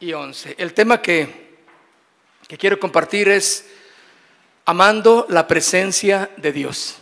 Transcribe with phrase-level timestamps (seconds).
[0.00, 0.56] y 11.
[0.58, 1.56] El tema que,
[2.46, 3.66] que quiero compartir es
[4.64, 6.98] amando la presencia de Dios.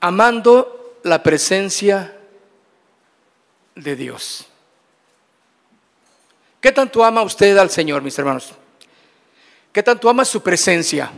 [0.00, 2.18] Amando la presencia
[3.74, 4.46] de Dios.
[6.60, 8.52] ¿Qué tanto ama usted al Señor, mis hermanos?
[9.72, 11.10] ¿Qué tanto ama su presencia?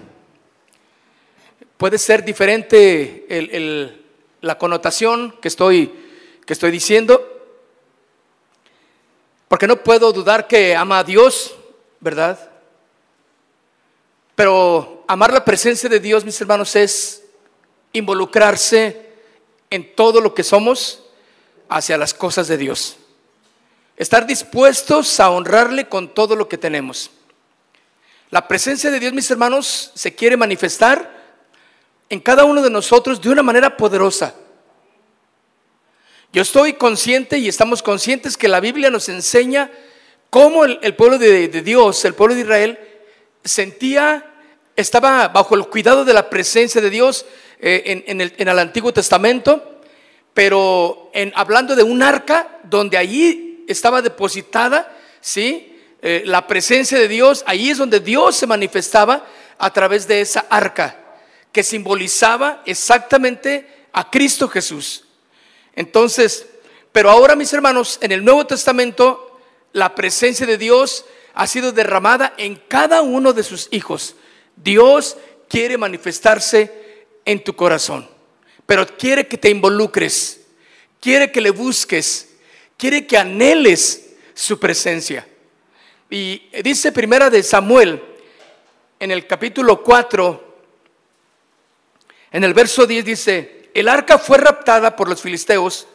[1.77, 3.27] Puede ser diferente
[4.41, 5.93] la connotación que estoy,
[6.47, 7.34] que estoy diciendo,
[9.55, 11.55] porque no puedo dudar que ama a Dios,
[12.01, 12.51] ¿verdad?
[14.35, 17.23] Pero amar la presencia de Dios, mis hermanos, es
[17.93, 19.13] involucrarse
[19.71, 21.05] en todo lo que somos
[21.69, 22.97] hacia las cosas de Dios.
[23.97, 27.13] Estar dispuestos a honrarle con todo lo que tenemos.
[28.31, 31.39] La presencia de Dios, mis hermanos, se quiere manifestar
[32.09, 34.35] en cada uno de nosotros de una manera poderosa.
[36.35, 39.71] Yo estoy consciente y estamos conscientes que la Biblia nos enseña
[40.31, 42.79] cómo el, pueblo de, Dios, el pueblo de Israel,
[43.45, 44.35] sentía,
[44.75, 47.25] estaba bajo el cuidado de la presencia de Dios
[47.61, 49.79] eh, en, el, Antiguo Testamento,
[50.35, 55.79] pero en, hablando de un arca donde allí estaba depositada, ¿sí?
[56.03, 59.25] Eh, la presencia de Dios, ahí es donde Dios se manifestaba
[59.57, 60.99] a través de esa arca,
[61.53, 65.05] que simbolizaba exactamente a Cristo Jesús.
[65.77, 66.47] Entonces,
[66.93, 69.41] pero ahora mis hermanos, en el Nuevo Testamento,
[69.73, 71.05] la presencia de Dios
[71.35, 74.15] ha sido derramada en cada uno de sus hijos.
[74.57, 75.17] Dios
[75.49, 78.09] quiere manifestarse en tu corazón,
[78.67, 80.43] pero quiere que te involucres,
[81.01, 82.37] quiere que le busques,
[82.77, 85.27] quiere que anheles su presencia.
[86.11, 88.01] Y dice primera de Samuel,
[89.01, 90.57] en el capítulo 4,
[92.31, 95.89] en el verso 10 dice, el arca fue raptada por los filisteos.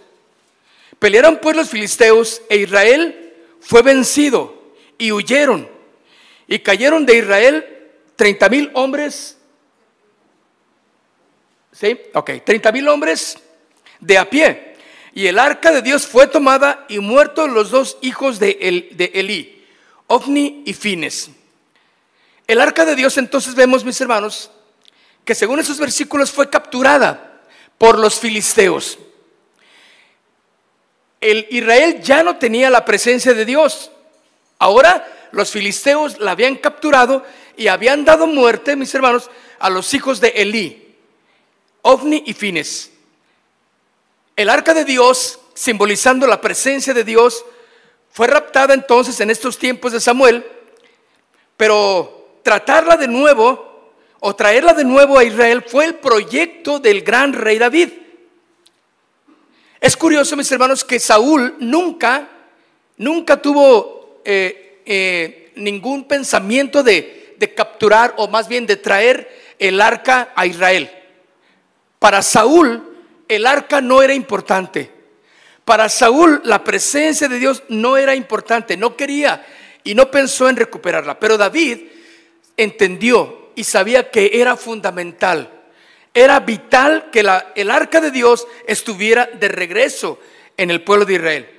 [1.00, 5.70] Pelearon pues los filisteos e Israel fue vencido y huyeron.
[6.46, 9.38] Y cayeron de Israel 30 mil hombres.
[11.72, 11.98] ¿Sí?
[12.14, 13.38] Ok, 30 mil hombres
[14.02, 14.76] de a pie.
[15.14, 19.12] Y el arca de Dios fue tomada y muertos los dos hijos de, El, de
[19.16, 19.66] Elí,
[20.08, 21.32] Ofni y Fines.
[22.46, 24.52] El arca de Dios entonces vemos, mis hermanos,
[25.24, 27.29] que según esos versículos fue capturada
[27.80, 29.00] por los filisteos.
[31.20, 33.90] El Israel ya no tenía la presencia de Dios.
[34.60, 37.26] Ahora los filisteos la habían capturado
[37.58, 40.96] y habían dado muerte, mis hermanos, a los hijos de Elí,
[41.82, 42.92] Ovni y Fines.
[44.36, 47.44] El arca de Dios, simbolizando la presencia de Dios,
[48.12, 50.46] fue raptada entonces en estos tiempos de Samuel,
[51.58, 53.69] pero tratarla de nuevo
[54.22, 57.90] o traerla de nuevo a Israel fue el proyecto del gran rey David.
[59.80, 62.28] Es curioso, mis hermanos, que Saúl nunca,
[62.98, 69.80] nunca tuvo eh, eh, ningún pensamiento de, de capturar o más bien de traer el
[69.80, 70.92] arca a Israel.
[71.98, 72.98] Para Saúl,
[73.28, 74.92] el arca no era importante.
[75.64, 78.76] Para Saúl, la presencia de Dios no era importante.
[78.76, 79.46] No quería
[79.84, 81.20] y no pensó en recuperarla.
[81.20, 81.80] Pero David
[82.58, 85.52] entendió y sabía que era fundamental.
[86.14, 87.20] Era vital que
[87.56, 90.18] el arca de Dios estuviera de regreso
[90.56, 91.50] en el pueblo de Israel.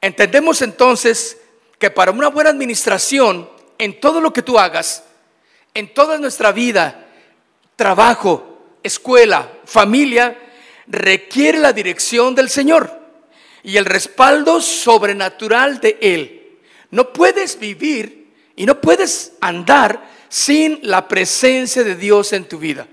[0.00, 1.38] Entendemos entonces
[1.78, 3.48] que para una buena administración
[3.78, 5.04] en todo lo que tú hagas,
[5.72, 7.06] en toda nuestra vida,
[7.76, 10.36] trabajo, escuela, familia,
[10.88, 12.90] requiere la dirección del Señor
[13.62, 16.58] y el respaldo sobrenatural de Él.
[16.90, 22.86] No puedes vivir y no puedes andar sin la presencia de Dios en tu vida.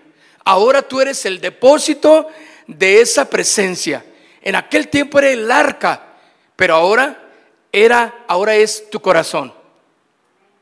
[0.44, 2.28] Ahora tú eres el depósito
[2.68, 4.04] de esa presencia.
[4.42, 6.18] En aquel tiempo era el arca,
[6.58, 7.30] pero ahora
[7.72, 9.54] era ahora es tu corazón.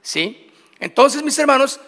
[0.04, 0.52] ¿Sí?
[0.80, 1.80] Entonces, mis hermanos,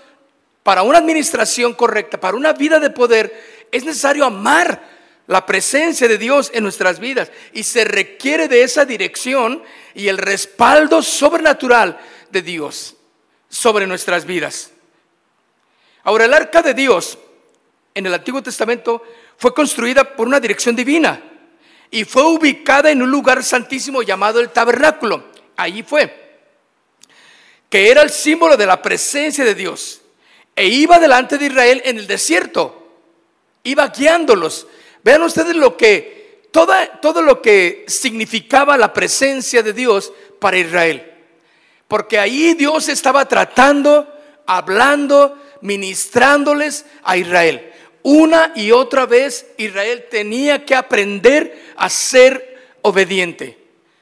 [0.63, 4.81] para una administración correcta, para una vida de poder, es necesario amar
[5.27, 9.61] la presencia de Dios en nuestras vidas y se requiere de esa dirección
[9.93, 11.99] y el respaldo sobrenatural
[12.31, 12.95] de Dios
[13.49, 14.71] sobre nuestras vidas.
[16.09, 17.19] Ahora, el arca de Dios
[17.93, 19.03] en el Antiguo Testamento
[19.37, 21.21] fue construida por una dirección divina
[21.91, 25.25] y fue ubicada en un lugar santísimo llamado el tabernáculo.
[25.55, 26.39] Allí fue.
[27.69, 30.01] que era el símbolo de la presencia de Dios,
[30.55, 32.91] e iba delante de Israel en el desierto,
[33.61, 34.65] iba guiándolos.
[35.03, 41.13] Vean ustedes lo que, toda, todo lo que significaba la presencia de Dios para Israel.
[41.87, 44.11] Porque ahí Dios estaba tratando,
[44.47, 47.71] hablando, ministrándoles a Israel.
[48.03, 53.57] Una y otra vez Israel tenía que aprender a ser obediente,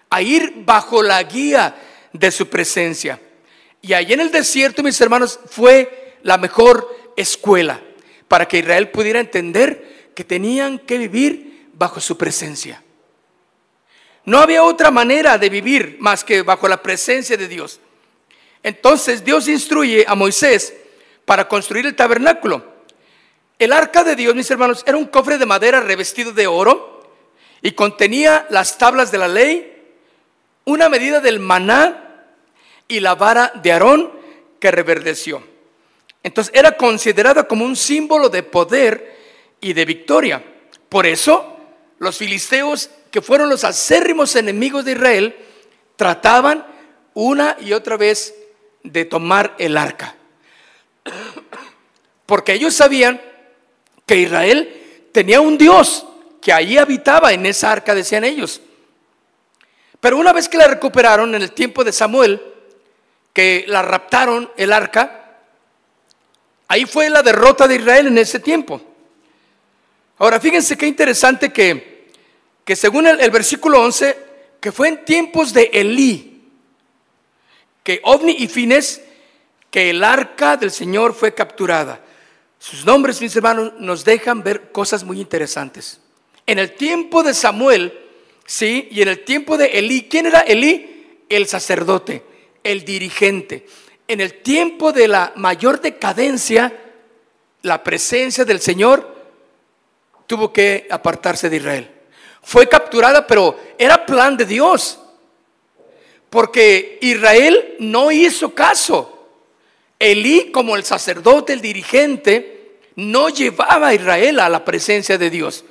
[0.09, 1.75] a ir bajo la guía
[2.13, 3.19] de su presencia.
[3.81, 7.81] Y ahí en el desierto, mis hermanos, fue la mejor escuela
[8.27, 12.83] para que Israel pudiera entender que tenían que vivir bajo su presencia.
[14.25, 17.79] No había otra manera de vivir más que bajo la presencia de Dios.
[18.61, 20.73] Entonces Dios instruye a Moisés
[21.27, 22.63] para construir el tabernáculo.
[23.59, 27.11] El arca de Dios, mis hermanos, era un cofre de madera revestido de oro
[27.61, 29.91] y contenía las tablas de la ley,
[30.63, 32.23] una medida del maná
[32.87, 34.09] y la vara de Aarón
[34.61, 35.43] que reverdeció.
[36.23, 39.17] Entonces era considerada como un símbolo de poder
[39.59, 40.41] y de victoria.
[40.87, 41.57] Por eso
[41.99, 45.35] los filisteos, que fueron los acérrimos enemigos de Israel,
[45.97, 46.65] trataban
[47.13, 48.33] una y otra vez
[48.83, 50.16] de tomar el arca.
[52.25, 53.21] Porque ellos sabían
[54.05, 56.05] que Israel tenía un Dios
[56.41, 58.61] que allí habitaba en esa arca, decían ellos.
[59.99, 62.41] Pero una vez que la recuperaron en el tiempo de Samuel,
[63.33, 65.39] que la raptaron el arca,
[66.67, 68.81] ahí fue la derrota de Israel en ese tiempo.
[70.19, 72.11] Ahora, fíjense qué interesante que,
[72.63, 74.17] que según el, el versículo 11,
[74.59, 76.49] que fue en tiempos de Elí,
[77.83, 79.01] que Ovni y Fines,
[79.77, 82.03] que el arca del Señor fue capturada.
[82.57, 85.99] Sus nombres, mis hermanos, nos dejan ver cosas muy interesantes.
[86.47, 87.95] En el tiempo de Samuel,
[88.43, 91.19] sí, y en el tiempo de Elí, ¿quién era Elí?
[91.29, 92.23] El sacerdote,
[92.63, 93.67] el dirigente.
[94.07, 96.75] En el tiempo de la mayor decadencia,
[97.61, 99.15] la presencia del Señor
[100.25, 101.91] tuvo que apartarse de Israel.
[102.41, 104.99] Fue capturada, pero era plan de Dios.
[106.31, 109.13] Porque Israel no hizo caso.
[109.99, 115.65] Elí, como el sacerdote, el dirigente, no llevaba a Israel a la presencia de Dios.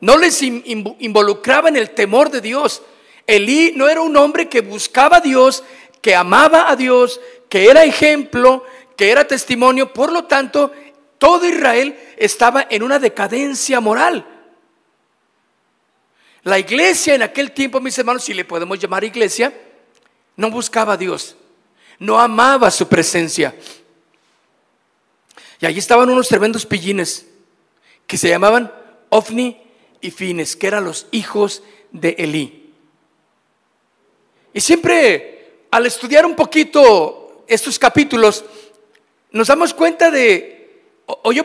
[0.00, 2.82] No les involucraba en el temor de Dios.
[3.26, 5.64] Elí no era un hombre que buscaba a Dios,
[6.00, 8.64] que amaba a Dios, que era ejemplo,
[8.96, 9.92] que era testimonio.
[9.92, 10.72] Por lo tanto,
[11.18, 14.26] todo Israel estaba en una decadencia moral.
[16.42, 19.52] La iglesia en aquel tiempo, mis hermanos, si le podemos llamar iglesia,
[20.36, 21.36] no buscaba a Dios
[21.98, 23.54] no amaba su presencia.
[25.60, 27.26] Y allí estaban unos tremendos pillines
[28.06, 28.72] que se llamaban
[29.08, 29.60] Ofni
[30.00, 31.62] y Fines, que eran los hijos
[31.92, 32.72] de Elí.
[34.52, 35.36] Y siempre
[35.70, 38.44] al estudiar un poquito estos capítulos,
[39.30, 41.44] nos damos cuenta de, o, yo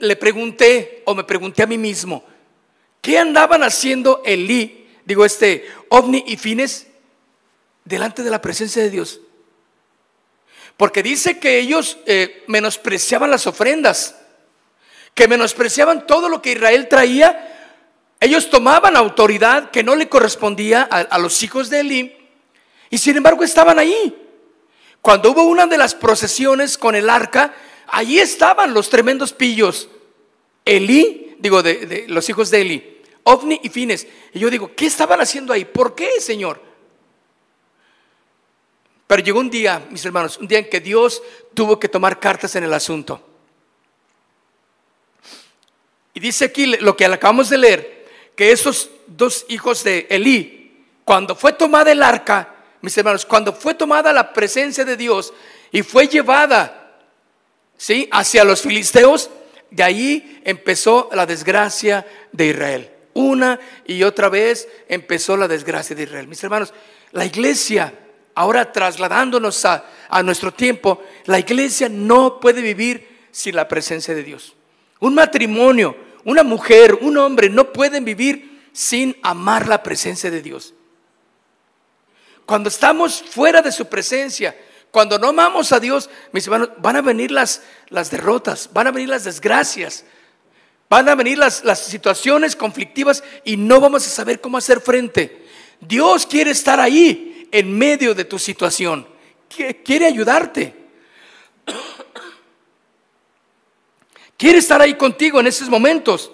[0.00, 2.24] le pregunté, o me pregunté a mí mismo,
[3.00, 6.88] ¿qué andaban haciendo Elí, digo este, Ovni y Fines,
[7.84, 9.20] delante de la presencia de Dios?
[10.78, 14.14] Porque dice que ellos eh, menospreciaban las ofrendas,
[15.12, 17.74] que menospreciaban todo lo que Israel traía.
[18.20, 22.16] Ellos tomaban autoridad que no le correspondía a, los hijos de Elí
[22.90, 24.16] y sin embargo estaban ahí.
[25.02, 27.56] Cuando hubo una de las procesiones con el arca,
[27.88, 29.88] allí estaban los tremendos pillos.
[30.64, 34.06] Elí, digo, de, de los hijos de Elí, Ovni y Fines.
[34.32, 35.64] Y yo digo, ¿qué estaban haciendo ahí?
[35.64, 36.67] ¿Por qué, Señor?
[39.08, 41.22] Pero llegó un día, mis hermanos, un día en que Dios
[41.54, 43.20] tuvo que tomar cartas en el asunto.
[46.12, 51.34] Y dice aquí lo que acabamos de leer, que esos dos hijos de Elí, cuando
[51.34, 55.32] fue tomada el arca, mis hermanos, cuando fue tomada la presencia de Dios
[55.72, 56.98] y fue llevada,
[57.78, 58.10] ¿sí?
[58.12, 59.30] Hacia los filisteos,
[59.70, 62.90] de ahí empezó la desgracia de Israel.
[63.14, 66.28] Una y otra vez empezó la desgracia de Israel.
[66.28, 66.74] Mis hermanos,
[67.12, 67.94] la iglesia
[68.38, 69.82] Ahora trasladándonos a,
[70.22, 74.54] nuestro tiempo, la iglesia no puede vivir sin la presencia de Dios.
[75.00, 80.72] Un matrimonio, una mujer, un hombre no pueden vivir sin amar la presencia de Dios.
[82.46, 84.56] Cuando estamos fuera de su presencia,
[84.92, 88.92] cuando no amamos a Dios, mis hermanos, van a venir las, las derrotas, van a
[88.92, 90.04] venir las desgracias,
[90.88, 95.44] van a venir las, las situaciones conflictivas y no vamos a saber cómo hacer frente.
[95.80, 99.06] Dios quiere estar ahí, en medio de tu situación.
[99.84, 100.74] Quiere ayudarte.
[104.36, 106.30] Quiere estar ahí contigo en esos momentos.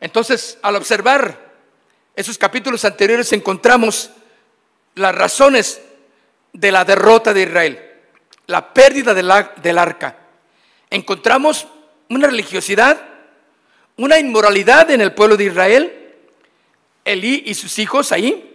[0.00, 1.50] Entonces, al observar
[2.14, 4.10] esos capítulos anteriores, encontramos
[4.94, 5.80] las razones
[6.52, 7.90] de la derrota de Israel,
[8.46, 10.18] la pérdida del arca.
[10.88, 11.66] Encontramos
[12.08, 13.00] una religiosidad,
[13.96, 16.14] una inmoralidad en el pueblo de Israel,
[17.04, 18.49] Elí y sus hijos ahí,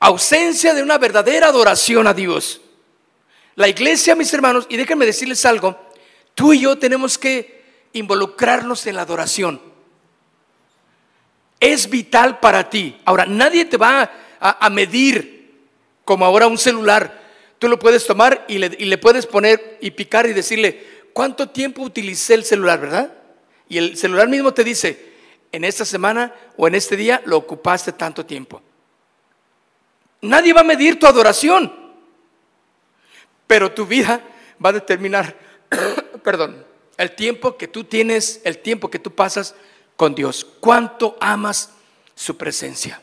[0.00, 2.60] ausencia de una verdadera adoración a Dios.
[3.54, 5.76] La iglesia, mis hermanos, y déjenme decirles algo,
[6.34, 7.58] tú y yo tenemos que
[7.92, 9.60] involucrarnos en la adoración.
[11.58, 12.96] Es vital para ti.
[13.04, 15.66] Ahora, nadie te va a, medir
[16.04, 17.20] como ahora un celular.
[17.58, 21.48] Tú lo puedes tomar y le, y le puedes poner y picar y decirle, ¿cuánto
[21.48, 23.12] tiempo utilicé el celular, verdad?
[23.68, 25.14] Y el celular mismo te dice,
[25.50, 28.62] en esta semana o en este día lo ocupaste tanto tiempo.
[30.20, 31.72] Nadie va a medir tu adoración,
[33.46, 34.20] pero tu vida
[34.64, 35.36] va a determinar,
[36.22, 39.54] perdón, el tiempo que tú tienes, el tiempo que tú pasas
[39.96, 40.46] con Dios.
[40.60, 41.70] ¿Cuánto amas
[42.14, 43.00] su presencia?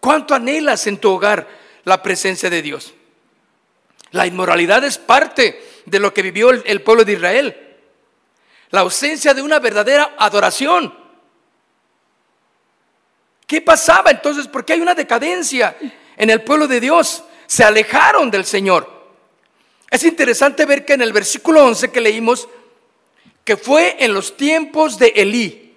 [0.00, 1.48] ¿Cuánto anhelas en tu hogar
[1.84, 2.94] la presencia de Dios?
[4.12, 7.76] La inmoralidad es parte de lo que vivió el, pueblo de Israel.
[8.70, 10.94] La ausencia de una verdadera adoración.
[13.46, 14.46] ¿Qué pasaba entonces?
[14.46, 15.76] Porque hay una decadencia
[16.18, 17.24] en el pueblo de Dios.
[17.46, 18.98] Se alejaron del Señor.
[19.90, 22.48] Es interesante ver que en el versículo 11 que leímos,
[23.44, 25.68] que fue en los tiempos de Elí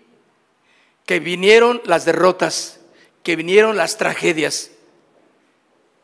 [1.05, 2.79] que vinieron las derrotas,
[3.23, 4.71] que vinieron las tragedias.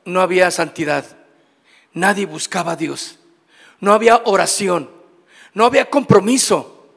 [0.06, 1.06] No había santidad.
[1.94, 3.18] Nadie buscaba a Dios.
[3.80, 4.90] No había oración.
[5.54, 6.90] No había compromiso.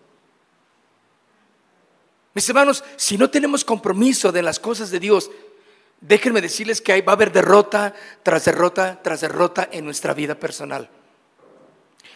[2.35, 5.30] Mis hermanos, si no tenemos compromiso de las cosas de Dios,
[6.00, 10.88] déjenme decirles que va a haber derrota tras derrota tras derrota en nuestra vida personal.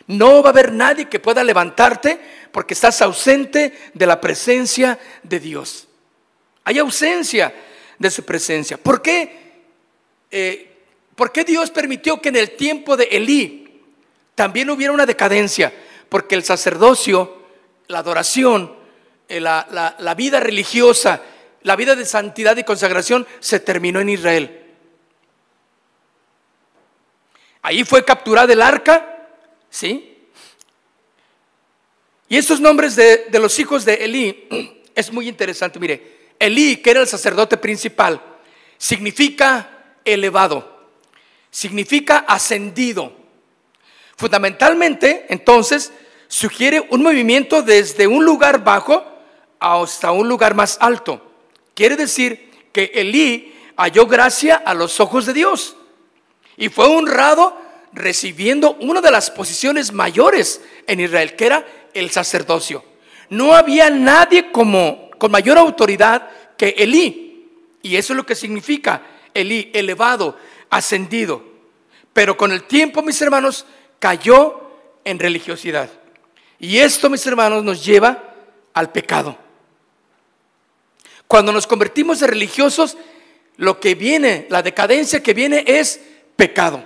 [0.07, 2.21] No va a haber nadie que pueda levantarte
[2.53, 5.89] porque estás ausente de la presencia de Dios.
[6.65, 7.55] Hay ausencia
[7.99, 8.77] de su presencia.
[8.77, 9.63] ¿Por qué?
[10.31, 10.71] Eh,
[11.15, 13.83] ¿Por qué Dios permitió que en el tiempo de Elí
[14.35, 15.73] también hubiera una decadencia?
[16.09, 17.43] Porque el sacerdocio,
[17.87, 18.75] la adoración,
[19.29, 21.23] eh, la, la vida religiosa,
[21.65, 24.61] la vida de santidad y consagración se terminó en Israel.
[27.63, 29.11] Ahí fue capturada el arca
[29.75, 30.29] ¿Sí?
[32.29, 34.47] Y estos nombres de, los hijos de Elí
[34.95, 35.81] es muy interesante.
[35.81, 38.23] Mire, Elí, que era el sacerdote principal,
[38.79, 40.91] significa elevado,
[41.51, 43.17] significa ascendido.
[44.17, 45.93] Fundamentalmente, entonces,
[46.29, 49.05] sugiere un movimiento desde un lugar bajo
[49.59, 51.34] hasta un lugar más alto.
[51.75, 55.77] Quiere decir que Elí halló gracia a los ojos de Dios
[56.57, 57.57] y fue honrado
[57.93, 62.85] recibiendo una de las posiciones mayores en Israel, que era el sacerdocio.
[63.31, 67.49] No había nadie como con mayor autoridad que Elí.
[67.83, 69.03] Y eso es lo que significa
[69.33, 70.37] Elí, elevado,
[70.71, 71.43] ascendido.
[72.13, 73.67] Pero con el tiempo, mis hermanos,
[73.99, 74.71] cayó
[75.05, 75.91] en religiosidad.
[76.59, 78.35] Y esto, mis hermanos, nos lleva
[78.73, 79.37] al pecado.
[81.35, 82.97] Cuando nos convertimos en religiosos,
[83.57, 86.01] lo que viene, la decadencia que viene es
[86.37, 86.81] pecado.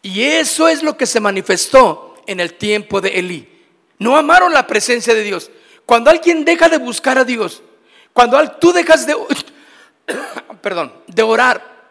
[0.00, 3.48] Y eso es lo que se manifestó en el tiempo de Elí.
[3.98, 5.50] No amaron la presencia de Dios.
[5.86, 7.64] Cuando alguien deja de buscar a Dios,
[8.12, 9.16] cuando tú dejas de,
[10.62, 11.90] perdón, de orar,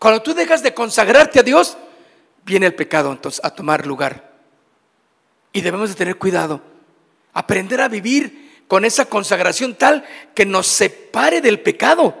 [0.00, 1.76] cuando tú dejas de consagrarte a Dios,
[2.44, 4.32] viene el pecado entonces a tomar lugar.
[5.52, 6.60] Y debemos de tener cuidado,
[7.34, 12.14] aprender a vivir con esa consagración tal que nos separe del pecado,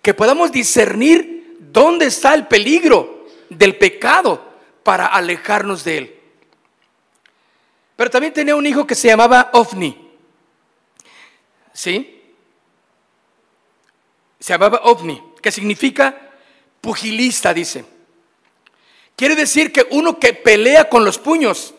[0.00, 4.50] que podamos discernir dónde está el peligro del pecado
[4.82, 6.20] para alejarnos de él.
[7.96, 10.10] Pero también tenía un hijo que se llamaba Ovni.
[11.74, 12.18] ¿Sí?
[14.40, 16.30] Se llamaba Ovni, que significa
[16.80, 17.84] pugilista, dice.
[19.14, 21.74] Quiere decir que uno que pelea con los puños.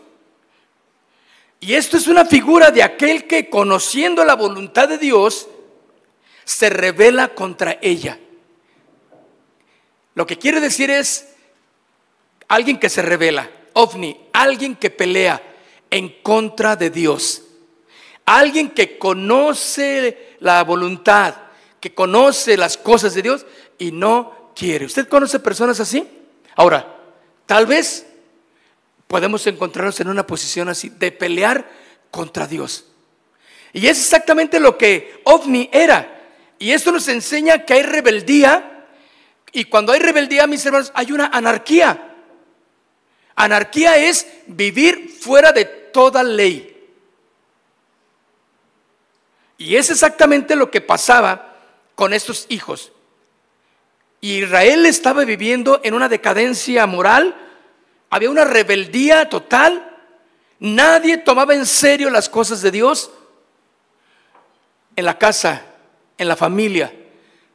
[1.59, 5.47] Y esto es una figura de aquel que conociendo la voluntad de Dios,
[6.45, 8.17] se revela contra ella.
[10.15, 11.29] Lo que quiere decir es
[12.47, 15.41] alguien que se revela, ovni, alguien que pelea
[15.91, 17.43] en contra de Dios,
[18.25, 21.35] alguien que conoce la voluntad,
[21.79, 23.45] que conoce las cosas de Dios
[23.77, 24.85] y no quiere.
[24.85, 26.07] ¿Usted conoce personas así?
[26.55, 26.97] Ahora,
[27.45, 28.05] tal vez
[29.09, 31.67] podemos encontrarnos en una posición así, de pelear
[32.11, 32.85] contra Dios.
[33.73, 36.29] Y es exactamente lo que ovni era.
[36.59, 38.85] Y esto nos enseña que hay rebeldía.
[39.51, 42.17] Y cuando hay rebeldía, mis hermanos, hay una anarquía.
[43.35, 46.87] Anarquía es vivir fuera de toda ley.
[49.57, 51.57] Y es exactamente lo que pasaba
[51.95, 52.91] con estos hijos.
[54.21, 57.48] Israel estaba viviendo en una decadencia moral,
[58.09, 59.97] había una rebeldía total,
[60.59, 63.11] nadie tomaba en serio las cosas de Dios.
[64.95, 65.63] En la casa,
[66.17, 66.93] en la familia,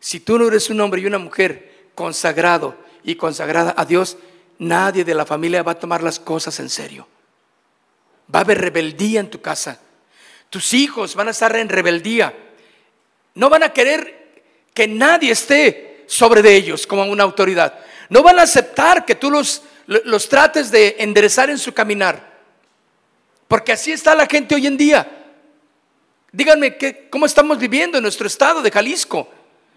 [0.00, 4.16] si tú no eres un hombre y una mujer consagrado y consagrada a Dios,
[4.58, 7.06] nadie de la familia va a tomar las cosas en serio.
[8.34, 9.80] Va a haber rebeldía en tu casa.
[10.48, 12.34] Tus hijos van a estar en rebeldía.
[13.34, 14.42] No van a querer
[14.72, 17.78] que nadie esté sobre de ellos como una autoridad.
[18.08, 22.34] No van a aceptar que tú los, los trates de enderezar en su caminar.
[23.48, 25.24] Porque así está la gente hoy en día.
[26.32, 29.28] Díganme que, cómo estamos viviendo en nuestro estado de Jalisco,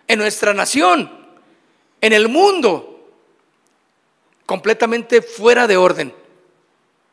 [0.08, 1.12] en nuestra nación,
[2.02, 3.12] en el mundo.
[4.46, 6.14] Completamente fuera de orden.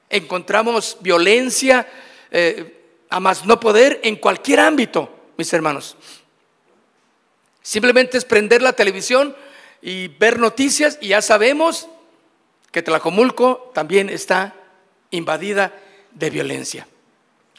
[0.09, 1.87] Encontramos violencia
[2.31, 5.97] eh, a más no poder en cualquier ámbito, mis hermanos.
[7.61, 9.35] Simplemente es prender la televisión
[9.83, 11.89] y ver noticias y ya sabemos
[12.75, 14.53] que Tlacomulco también está
[15.13, 15.73] invadida
[16.11, 16.89] de violencia,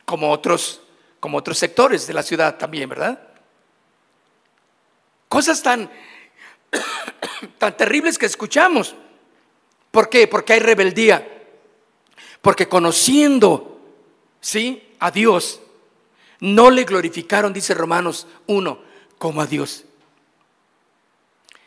[0.03, 0.81] como otros,
[1.21, 3.17] como otros sectores de la ciudad también, ¿verdad?
[5.29, 5.89] Cosas tan,
[7.57, 8.93] tan terribles que escuchamos.
[9.89, 10.27] ¿Por qué?
[10.27, 11.25] Porque hay rebeldía.
[12.41, 13.79] Porque conociendo,
[14.41, 14.85] ¿sí?
[14.99, 15.61] A Dios,
[16.41, 18.79] no le glorificaron, dice Romanos 1,
[19.17, 19.85] como a Dios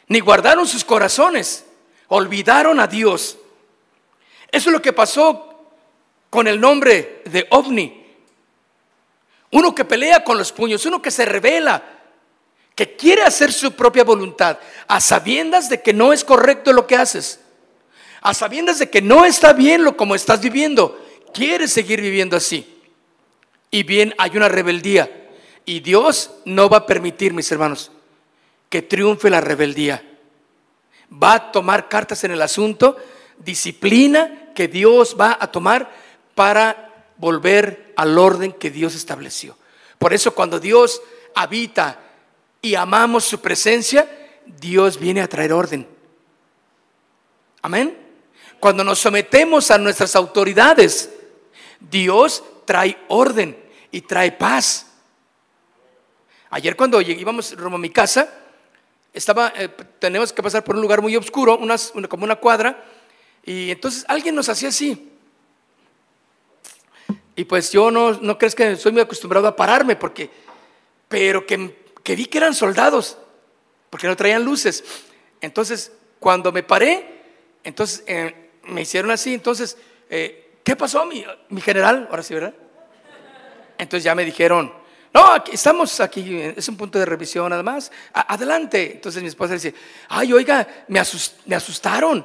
[0.08, 1.66] ni guardaron sus corazones,
[2.08, 3.38] olvidaron a Dios.
[4.50, 5.48] Eso es lo que pasó
[6.30, 8.06] con el nombre de ovni.
[9.50, 11.82] Uno que pelea con los puños, uno que se revela,
[12.74, 16.96] que quiere hacer su propia voluntad, a sabiendas de que no es correcto lo que
[16.96, 17.40] haces,
[18.20, 22.78] a sabiendas de que no está bien lo como estás viviendo, quiere seguir viviendo así.
[23.70, 25.10] Y bien, hay una rebeldía.
[25.64, 27.90] Y Dios no va a permitir, mis hermanos,
[28.70, 30.02] que triunfe la rebeldía.
[31.10, 32.96] Va a tomar cartas en el asunto,
[33.38, 35.90] disciplina que Dios va a tomar
[36.34, 39.56] para volver al orden que Dios estableció.
[39.98, 41.02] Por eso cuando Dios
[41.34, 42.00] habita
[42.62, 44.08] y amamos su presencia,
[44.46, 45.86] Dios viene a traer orden.
[47.62, 47.96] Amén.
[48.60, 51.10] Cuando nos sometemos a nuestras autoridades,
[51.80, 53.56] Dios trae orden
[53.90, 54.86] y trae paz.
[56.50, 58.32] Ayer cuando íbamos rumbo a mi casa,
[59.12, 59.68] estaba, eh,
[59.98, 62.84] tenemos que pasar por un lugar muy oscuro, unas, como una cuadra,
[63.44, 65.10] y entonces alguien nos hacía así.
[67.34, 70.30] Y pues yo no, no crees que soy muy acostumbrado a pararme, porque,
[71.08, 73.16] pero que, que vi que eran soldados,
[73.90, 74.84] porque no traían luces.
[75.40, 77.22] Entonces, cuando me paré,
[77.64, 79.78] entonces eh, me hicieron así, entonces,
[80.10, 82.08] eh, ¿qué pasó, mi, mi general?
[82.10, 82.54] Ahora sí, ¿verdad?
[83.78, 84.72] Entonces ya me dijeron,
[85.18, 87.90] no, estamos aquí, es un punto de revisión además.
[88.12, 88.92] adelante.
[88.92, 89.74] Entonces mi esposa dice,
[90.08, 92.24] ay, oiga, me, asustaron.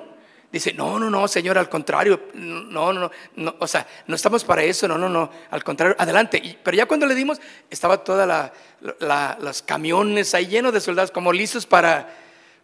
[0.52, 4.62] Dice, no, no, no, señor, al contrario, no, no, no, o sea, no estamos para
[4.64, 6.60] eso, no, no, no, al contrario, adelante.
[6.62, 11.34] pero ya cuando le dimos, estaba toda la, los camiones ahí llenos de soldados, como
[11.34, 12.08] listos para,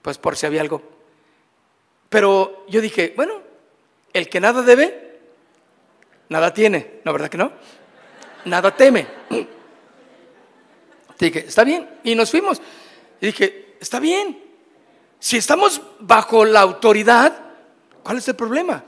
[0.03, 0.83] pues por si había algo.
[2.09, 3.41] Pero yo dije, bueno,
[4.13, 5.19] el que nada debe,
[6.29, 7.51] nada tiene, ¿no, verdad que no?
[8.45, 9.07] Nada teme.
[11.19, 11.87] Dije, está bien.
[12.03, 12.61] Y nos fuimos.
[13.19, 14.41] Y dije, está bien.
[15.19, 17.37] Si estamos bajo la autoridad,
[18.03, 18.85] ¿cuál es el problema?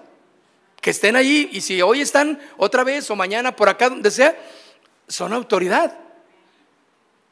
[0.79, 4.35] Que estén ahí y si hoy están otra vez o mañana por acá, donde sea,
[5.07, 5.97] son autoridad.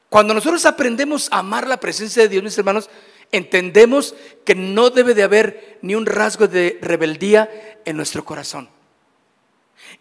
[0.09, 2.89] Cuando nosotros aprendemos a amar la presencia de Dios, mis hermanos,
[3.31, 8.69] entendemos que no debe de haber ni un rasgo de rebeldía en nuestro corazón.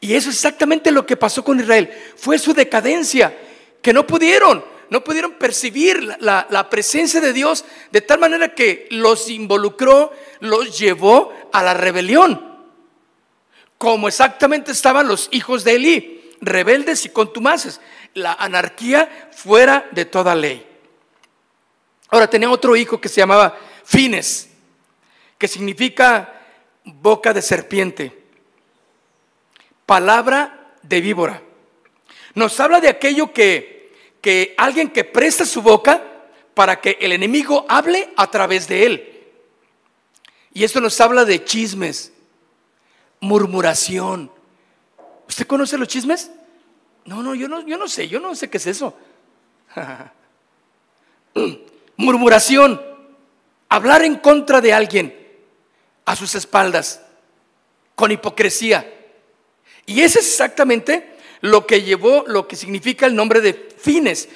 [0.00, 1.90] Y eso es exactamente lo que pasó con Israel.
[2.16, 3.36] Fue su decadencia,
[3.80, 9.28] que no pudieron no pudieron percibir la, presencia de Dios de tal manera que los
[9.28, 12.46] involucró, los llevó a la rebelión.
[13.76, 17.80] Como exactamente estaban los hijos de Elí, rebeldes y contumaces.
[18.14, 20.66] La anarquía fuera de toda ley.
[22.08, 24.48] Ahora tenía otro hijo que se llamaba Fines,
[25.36, 26.34] que significa
[26.84, 28.24] boca de serpiente,
[29.84, 31.42] palabra de víbora.
[32.34, 33.77] Nos habla de aquello que
[34.20, 36.02] que alguien que presta su boca
[36.54, 39.24] para que el enemigo hable a través de él.
[40.52, 42.12] Y esto nos habla de chismes,
[43.20, 44.30] murmuración.
[45.28, 46.30] ¿Usted conoce los chismes?
[47.04, 48.96] No, no, yo no, yo no sé, yo no sé qué es eso.
[51.96, 52.80] murmuración,
[53.68, 55.14] hablar en contra de alguien
[56.04, 57.02] a sus espaldas,
[57.94, 58.94] con hipocresía.
[59.86, 64.28] Y ese es exactamente lo que llevó, lo que significa el nombre de fines.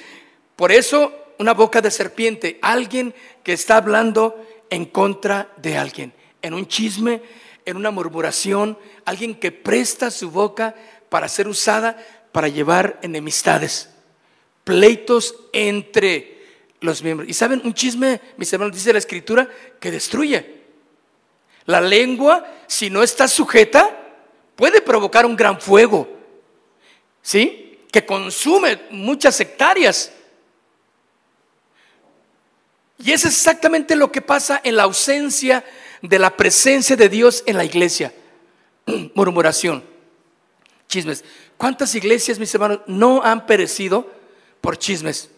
[0.55, 3.13] Por eso una boca de serpiente, alguien
[3.43, 7.21] que está hablando en contra de alguien, en un chisme,
[7.65, 10.75] en una murmuración, alguien que presta su boca
[11.09, 11.97] para ser usada
[12.33, 13.89] para llevar enemistades,
[14.63, 16.41] pleitos entre
[16.81, 17.29] los miembros.
[17.29, 19.47] Y saben, un chisme, mis hermanos, dice la escritura,
[19.79, 20.63] que destruye.
[21.65, 23.97] La lengua, si no está sujeta,
[24.55, 26.09] puede provocar un gran fuego,
[27.23, 27.79] ¿sí?
[27.91, 30.11] Que consume muchas hectáreas.
[32.99, 35.65] Y es exactamente lo que pasa en la ausencia
[36.01, 38.13] de la presencia de Dios en la iglesia.
[39.15, 39.83] Murmuración,
[40.87, 41.23] chismes.
[41.57, 44.11] ¿Cuántas iglesias, mis hermanos, no han perecido
[44.61, 45.31] por chismes,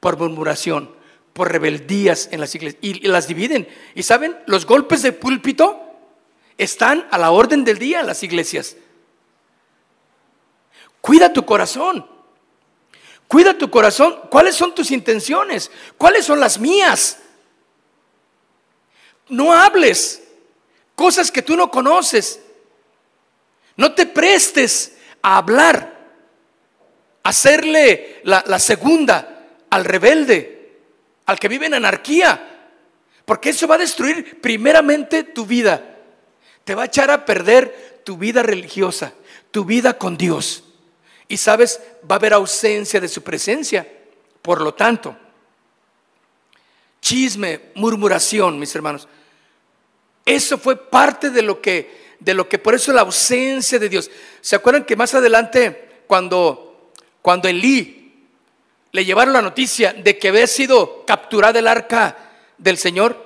[0.00, 0.94] por murmuración,
[1.32, 2.78] por rebeldías en las iglesias?
[2.82, 3.68] Y, las dividen.
[3.94, 5.80] Y saben, los golpes de púlpito
[6.58, 8.76] están a la orden del día en las iglesias.
[11.04, 12.08] Cuida tu corazón.
[13.28, 14.20] Cuida tu corazón.
[14.30, 15.70] ¿Cuáles son tus intenciones?
[15.98, 17.18] ¿Cuáles son las mías?
[19.28, 20.22] No hables
[20.94, 22.40] cosas que tú no conoces.
[23.76, 25.94] No te prestes a hablar,
[27.22, 30.78] a hacerle la, la segunda al rebelde,
[31.26, 32.70] al que vive en anarquía,
[33.26, 35.98] porque eso va a destruir primeramente tu vida.
[36.64, 39.12] Te va a echar a perder tu vida religiosa,
[39.50, 40.63] tu vida con Dios.
[41.28, 43.86] Y sabes, va a haber ausencia de su presencia.
[44.42, 45.16] Por lo tanto,
[47.00, 49.08] chisme, murmuración, mis hermanos.
[50.24, 54.10] Eso fue parte de lo que de lo que por eso la ausencia de Dios.
[54.40, 58.28] ¿Se acuerdan que más adelante cuando cuando Elí
[58.92, 62.16] le llevaron la noticia de que había sido capturada el arca
[62.56, 63.22] del Señor?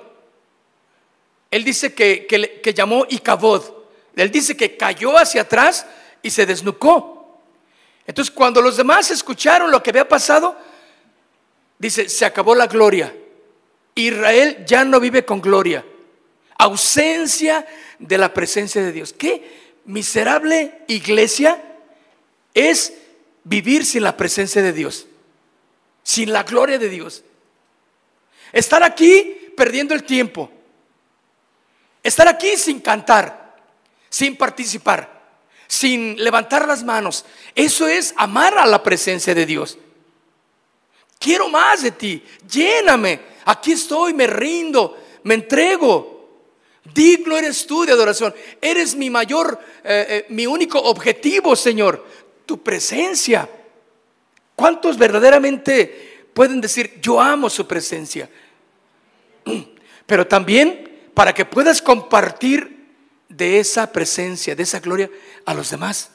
[1.51, 3.63] Él dice que, que, que llamó Icabod.
[4.15, 5.85] Él dice que cayó hacia atrás
[6.21, 7.18] y se desnucó.
[8.09, 10.57] Entonces, cuando los demás escucharon lo que había pasado,
[11.77, 13.15] dice, se acabó la gloria.
[13.93, 15.85] Israel ya no vive con gloria.
[16.57, 17.67] Ausencia
[17.99, 19.13] de la presencia de Dios.
[19.13, 21.61] ¿Qué miserable iglesia
[22.55, 22.95] es
[23.43, 25.05] vivir sin la presencia de Dios?
[26.01, 27.23] Sin la gloria de Dios.
[28.51, 30.49] Estar aquí perdiendo el tiempo.
[32.01, 33.55] Estar aquí sin cantar,
[34.09, 35.18] sin participar
[35.69, 37.23] sin levantar las manos.
[37.53, 39.77] Eso es amar a la presencia de Dios.
[41.19, 42.23] Quiero más de ti.
[42.51, 43.19] Lléname.
[43.45, 46.27] Aquí estoy, me rindo, me entrego.
[46.91, 48.33] Digno eres tú de adoración.
[48.59, 52.03] Eres mi mayor, eh, eh, mi único objetivo, Señor.
[52.47, 53.47] Tu presencia.
[54.55, 58.27] ¿Cuántos verdaderamente pueden decir, yo amo su presencia?
[60.07, 62.78] Pero también para que puedas compartir
[63.29, 65.09] de esa presencia, de esa gloria
[65.45, 66.11] a los demás.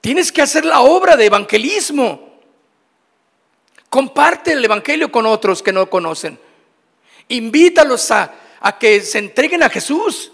[0.00, 2.40] Tienes que hacer la obra de evangelismo.
[3.90, 6.38] Comparte el evangelio con otros que no conocen.
[7.28, 10.32] Invítalos a, a que se entreguen a Jesús.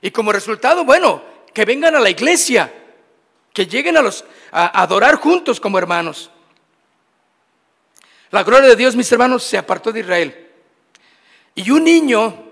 [0.00, 2.72] Y como resultado, bueno, que vengan a la iglesia,
[3.52, 6.30] que lleguen a, los, a adorar juntos como hermanos.
[8.30, 10.50] La gloria de Dios, mis hermanos, se apartó de Israel.
[11.54, 12.47] Y un niño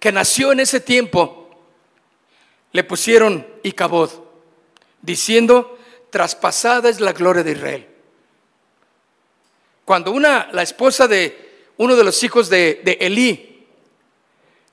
[0.00, 1.50] que nació en ese tiempo,
[2.72, 4.10] le pusieron Icabod,
[5.02, 5.78] diciendo,
[6.10, 7.86] traspasada es la gloria de Israel.
[9.84, 13.66] Cuando una, la esposa de uno de los hijos de, de Elí,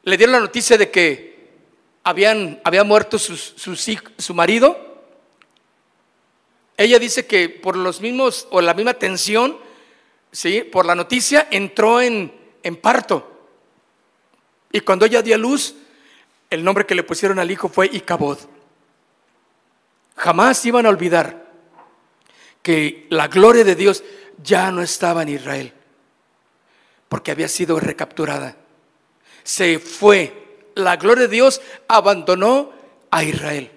[0.04, 1.50] le dieron la noticia de que
[2.04, 4.88] habían, había muerto su, su marido,
[6.78, 9.58] ella dice que por los mismos, o la misma tensión,
[10.32, 10.62] ¿sí?
[10.62, 12.32] por la noticia, entró en,
[12.64, 13.37] en parto.
[14.72, 15.76] Y cuando ella dio luz,
[16.50, 18.38] el nombre que le pusieron al hijo fue Icabod.
[20.16, 21.48] Jamás iban a olvidar
[22.62, 24.04] que la gloria de Dios
[24.44, 25.74] ya no estaba en Israel,
[27.08, 28.56] porque había sido recapturada.
[29.44, 30.44] Se fue.
[30.76, 32.72] La gloria de Dios abandonó
[33.10, 33.72] a Israel.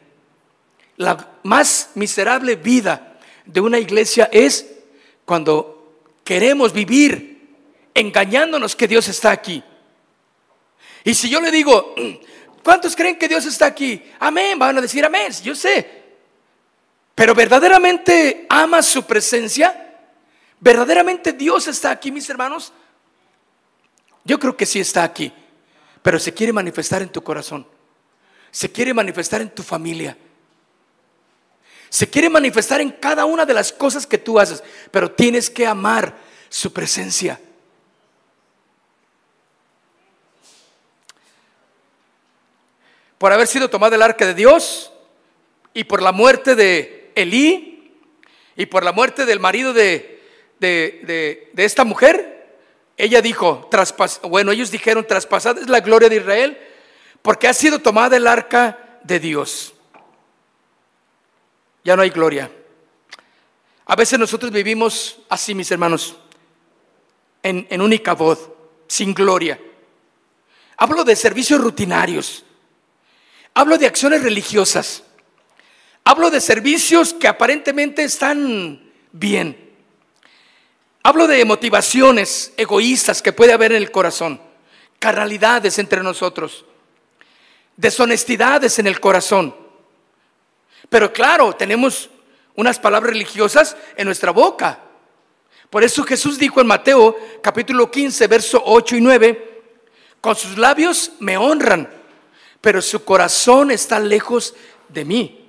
[0.97, 4.67] La más miserable vida de una iglesia es
[5.25, 7.57] cuando queremos vivir
[7.95, 9.65] engañándonos que Dios está aquí.
[11.05, 11.95] Y si yo le digo,
[12.63, 14.03] ¿cuántos creen que Dios está aquí?
[14.19, 16.01] Amén, van a decir amén, yo sé.
[17.15, 19.99] Pero verdaderamente amas su presencia.
[20.59, 22.73] ¿Verdaderamente Dios está aquí, mis hermanos?
[24.25, 25.33] Yo creo que sí está aquí,
[26.03, 27.67] pero se quiere manifestar en tu corazón.
[28.51, 30.17] Se quiere manifestar en tu familia.
[31.89, 35.67] Se quiere manifestar en cada una de las cosas que tú haces, pero tienes que
[35.67, 36.17] amar
[36.49, 37.41] su presencia.
[43.21, 44.91] Por haber sido tomada el arca de Dios
[45.75, 47.93] y por la muerte de Elí
[48.57, 50.23] y por la muerte del marido de,
[50.59, 52.57] de, esta mujer,
[52.97, 53.69] ella dijo,
[54.23, 56.59] bueno, ellos dijeron, traspasada es la gloria de Israel,
[57.21, 59.75] porque ha sido tomada el arca de Dios.
[61.85, 62.51] Ya no hay gloria.
[63.85, 66.17] A veces nosotros vivimos así, mis hermanos,
[67.43, 68.49] en única voz,
[68.89, 69.61] sin gloria.
[70.79, 72.47] Hablo de servicios rutinarios.
[73.55, 75.03] Hablo de acciones religiosas.
[76.05, 79.71] Hablo de servicios que aparentemente están bien.
[81.03, 84.41] Hablo de motivaciones egoístas que puede haber en el corazón,
[84.99, 86.65] carnalidades entre nosotros,
[87.77, 89.55] deshonestidades en el corazón.
[90.89, 92.11] Pero claro, tenemos
[92.55, 94.81] unas palabras religiosas en nuestra boca.
[95.71, 99.63] Por eso Jesús dijo en Mateo capítulo 15, verso 8 y 9,
[100.21, 101.89] con sus labios me honran,
[102.61, 104.55] pero su corazón está lejos
[104.89, 105.49] de mí.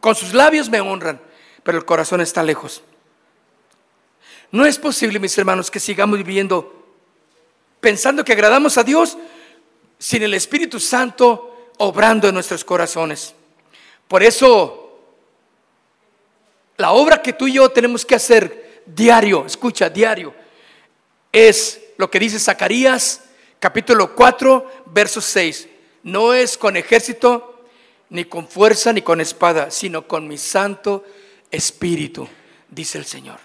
[0.00, 1.20] Con sus labios me honran,
[1.62, 2.82] pero el corazón está lejos.
[4.50, 6.76] No es posible, mis hermanos, que sigamos viviendo
[7.80, 9.16] pensando que agradamos a Dios
[9.98, 13.34] sin el Espíritu Santo obrando en nuestros corazones.
[14.06, 14.98] Por eso,
[16.76, 20.34] la obra que tú y yo tenemos que hacer diario, escucha, diario,
[21.32, 23.22] es lo que dice Zacarías
[23.60, 25.68] capítulo 4, verso 6.
[26.02, 27.66] No es con ejército
[28.08, 31.04] ni con fuerza ni con espada, sino con mi santo
[31.50, 32.28] espíritu,
[32.68, 33.38] dice el Señor.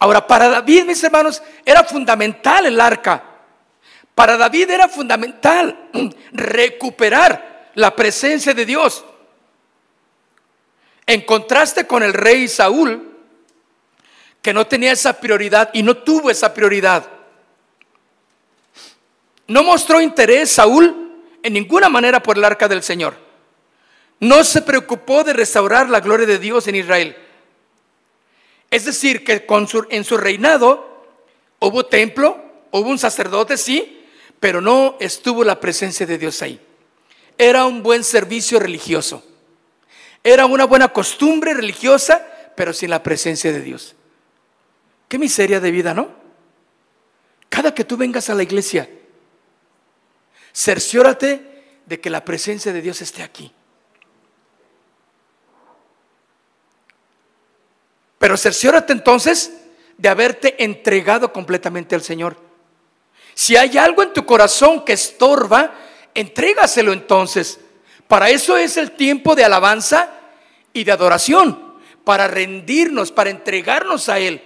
[0.00, 3.22] Ahora, para David, mis hermanos, era fundamental el arca.
[4.14, 5.90] Para David era fundamental
[6.32, 9.04] recuperar la presencia de Dios.
[11.06, 13.16] En contraste con el rey Saúl,
[14.42, 17.17] que no tenía esa prioridad y no tuvo esa prioridad.
[19.48, 23.28] No mostró interés Saúl en ninguna manera por el arca del Señor
[24.20, 27.16] no se preocupó de restaurar la gloria de Dios en Israel.
[28.70, 29.46] Es decir, que
[29.90, 31.04] en su reinado
[31.60, 34.04] hubo templo, hubo un sacerdote, sí,
[34.40, 36.60] pero no estuvo la presencia de Dios ahí.
[37.36, 39.24] Era un buen servicio religioso.
[40.24, 43.94] Era una buena costumbre religiosa, pero sin la presencia de Dios.
[45.06, 46.10] Qué miseria de vida, ¿no?
[47.48, 48.90] Cada que tú vengas a la iglesia,
[50.52, 51.48] cerciórate
[51.86, 53.52] de que la presencia de Dios esté aquí.
[58.18, 59.52] Pero cerciórate entonces
[59.96, 62.36] de haberte entregado completamente al Señor.
[63.34, 65.72] Si hay algo en tu corazón que estorba,
[66.14, 67.60] entrégaselo entonces.
[68.06, 70.10] Para eso es el tiempo de alabanza
[70.72, 74.42] y de adoración, para rendirnos, para entregarnos a Él.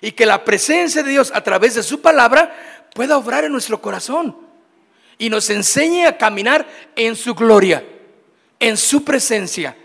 [0.00, 3.80] Y que la presencia de Dios a través de su palabra pueda obrar en nuestro
[3.80, 4.43] corazón
[5.18, 7.84] y nos enseñe a caminar en su gloria,
[8.58, 9.76] en su presencia.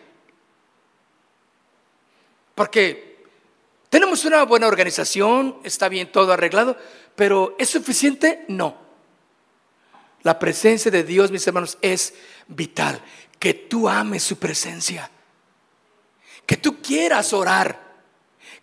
[2.56, 3.26] Porque
[3.90, 6.78] tenemos una buena organización, está bien todo arreglado,
[7.16, 8.46] pero ¿es suficiente?
[8.48, 8.78] No.
[10.24, 12.14] La presencia de Dios, mis hermanos, es
[12.48, 13.02] vital.
[13.40, 15.10] Que tú ames su presencia.
[16.46, 17.80] Que tú quieras orar.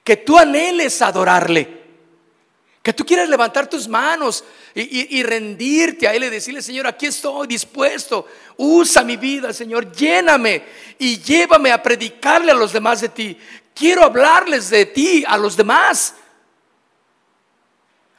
[0.04, 1.85] Que tú anheles adorarle.
[2.86, 7.48] Que tú quieras levantar tus manos y, rendirte a Él y decirle, Señor, aquí estoy
[7.48, 8.28] dispuesto.
[8.56, 9.90] Usa mi vida, Señor.
[9.90, 10.62] Lléname
[10.96, 13.36] y llévame a predicarle a los demás de ti.
[13.74, 16.14] Quiero hablarles de ti a los demás.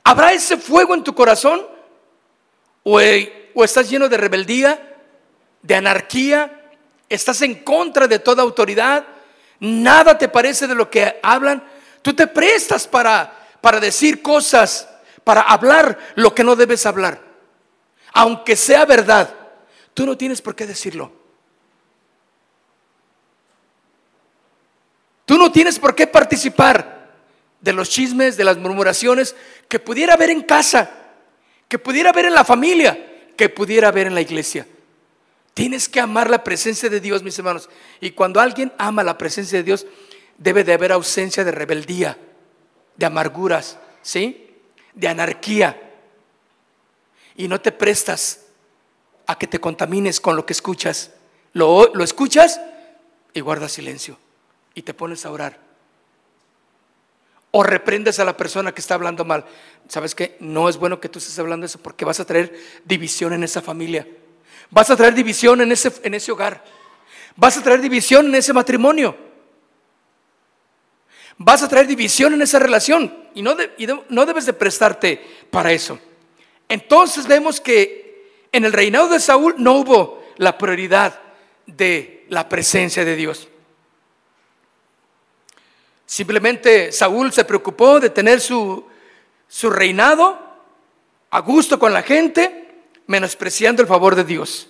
[0.03, 1.65] ¿Habrá ese fuego en tu corazón?
[2.83, 2.99] ¿O,
[3.53, 4.97] o estás lleno de rebeldía,
[5.61, 6.73] de anarquía?
[7.07, 9.05] ¿Estás en contra de toda autoridad?
[9.61, 11.63] ¿Nada te parece de lo que hablan?
[12.01, 14.87] Tú te prestas para, para decir cosas,
[15.23, 17.21] para hablar lo que no debes hablar.
[18.13, 19.33] Aunque sea verdad,
[19.93, 21.11] tú no tienes por qué decirlo.
[25.25, 27.09] Tú no tienes por qué participar
[27.59, 29.35] de los chismes, de las murmuraciones
[29.67, 30.89] que pudiera haber en casa,
[31.67, 32.97] que pudiera haber en la familia,
[33.35, 34.65] que pudiera haber en la iglesia.
[35.53, 37.69] Tienes que amar la presencia de Dios, mis hermanos.
[37.99, 39.85] Y cuando alguien ama la presencia de Dios,
[40.37, 42.17] debe de haber ausencia de rebeldía,
[42.97, 44.55] de amarguras, ¿sí?
[44.93, 45.79] De anarquía.
[47.35, 48.45] Y no te prestas
[49.27, 51.11] a que te contamines con lo que escuchas.
[51.53, 52.59] Lo, lo escuchas
[53.33, 54.17] y guarda silencio
[54.73, 55.59] y te pones a orar.
[57.51, 59.45] O reprendes a la persona que está hablando mal.
[59.87, 60.35] ¿Sabes qué?
[60.39, 63.61] No es bueno que tú estés hablando eso porque vas a traer división en esa
[63.61, 64.07] familia.
[64.69, 66.63] Vas a traer división en ese, en ese hogar.
[67.35, 69.26] Vas a traer división en ese matrimonio.
[71.37, 73.13] Vas a traer división en esa relación.
[73.33, 73.55] Y no,
[74.09, 75.99] no debes de prestarte para eso.
[76.67, 81.19] Entonces vemos que en el reinado de Saúl no hubo la prioridad
[81.65, 83.47] de la presencia de Dios.
[86.05, 88.85] Simplemente Saúl se preocupó de tener su,
[89.47, 90.39] su reinado
[91.29, 92.75] a gusto con la gente,
[93.07, 94.69] menospreciando el favor de Dios.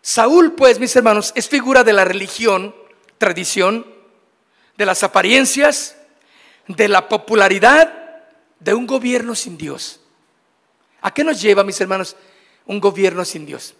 [0.00, 2.74] Saúl, pues, mis hermanos, es figura de la religión,
[3.18, 3.86] tradición,
[4.76, 5.96] de las apariencias,
[6.66, 7.92] de la popularidad
[8.58, 10.00] de un gobierno sin Dios.
[11.00, 12.16] ¿A qué nos lleva, mis hermanos,
[12.66, 13.74] un gobierno sin Dios?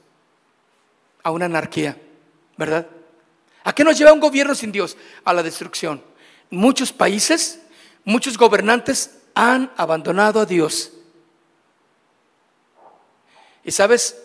[1.23, 1.97] A una anarquía,
[2.57, 2.87] ¿verdad?
[3.65, 4.97] ¿A qué nos lleva un gobierno sin Dios?
[5.25, 6.05] A la destrucción.
[6.51, 7.61] Muchos países,
[8.05, 10.93] muchos gobernantes han abandonado a Dios.
[13.65, 14.21] Y sabes,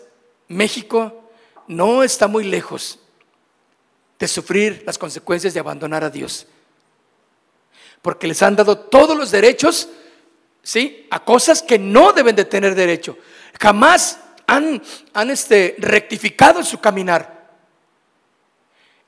[0.48, 1.30] México
[1.66, 2.98] no está muy lejos
[4.18, 6.46] de sufrir las consecuencias de abandonar a Dios.
[8.02, 9.88] Porque les han dado todos los derechos,
[10.62, 11.06] ¿sí?
[11.10, 13.18] A cosas que no deben de tener derecho.
[13.60, 14.82] Jamás han,
[15.12, 17.50] han este, rectificado su caminar.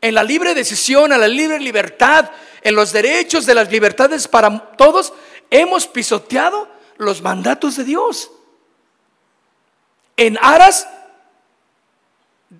[0.00, 2.30] En la libre decisión, en la libre libertad,
[2.62, 5.12] en los derechos de las libertades para todos,
[5.50, 8.30] hemos pisoteado los mandatos de Dios.
[10.16, 10.88] En aras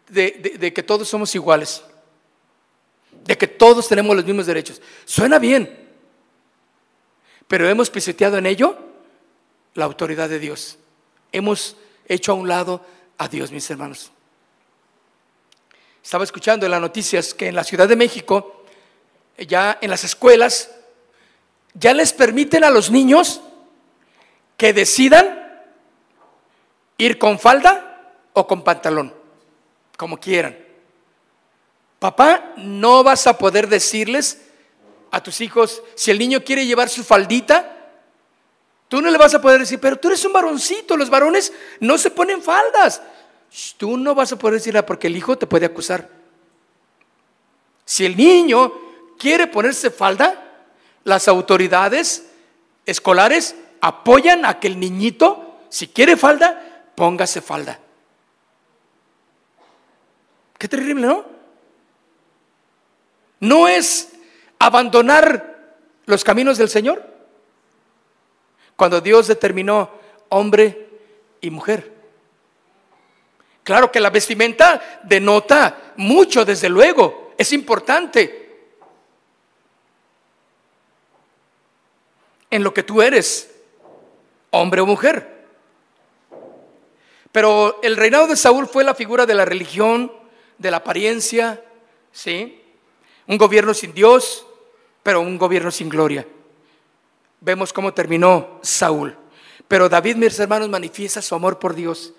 [0.09, 1.83] de que todos somos iguales
[3.25, 4.81] de que todos tenemos los mismos derechos.
[5.05, 5.82] Suena bien,
[7.53, 8.79] pero hemos pisoteado en ello
[9.75, 10.79] la autoridad de Dios.
[11.33, 11.77] Hemos
[12.09, 12.81] hecho a un lado
[13.19, 14.11] a Dios, mis hermanos.
[16.03, 18.65] Estaba escuchando en las noticias que en la Ciudad de México,
[19.37, 20.71] ya en las escuelas,
[21.75, 23.43] ya les permiten a los niños
[24.57, 25.62] que decidan
[26.97, 29.12] ir con falda o con pantalón,
[29.99, 30.57] como quieran.
[31.99, 34.41] Papá, no vas a poder decirles
[35.12, 37.77] a tus hijos, si el niño quiere llevar su faldita,
[38.88, 41.98] tú no le vas a poder decir, pero tú eres un varoncito, los varones no
[41.98, 43.03] se ponen faldas.
[43.77, 46.09] Tú no vas a poder decirla porque el hijo te puede acusar.
[47.85, 48.72] Si el niño
[49.18, 50.42] quiere ponerse falda,
[51.05, 52.25] las autoridades
[52.87, 57.79] escolares apoyan a que el niñito, si quiere falda, póngase falda.
[60.57, 61.27] Qué terrible, ¿no?
[63.40, 64.12] ¿No es
[64.66, 67.05] abandonar los caminos del Señor?
[68.77, 69.90] Cuando Dios determinó
[70.29, 70.88] hombre
[71.40, 71.92] y mujer.
[73.64, 78.42] Claro que la vestimenta denota mucho, desde luego, es importante
[82.51, 83.51] en lo que tú eres,
[84.51, 85.46] hombre o mujer.
[87.31, 90.12] Pero el reinado de Saúl fue la figura de la religión,
[90.59, 91.64] de la apariencia,
[92.12, 92.62] ¿sí?
[93.27, 94.46] Un gobierno sin Dios,
[95.03, 96.27] pero un gobierno sin gloria.
[97.41, 99.17] Vemos cómo terminó Saúl.
[99.67, 102.12] Pero David, mis hermanos, manifiesta su amor por Dios.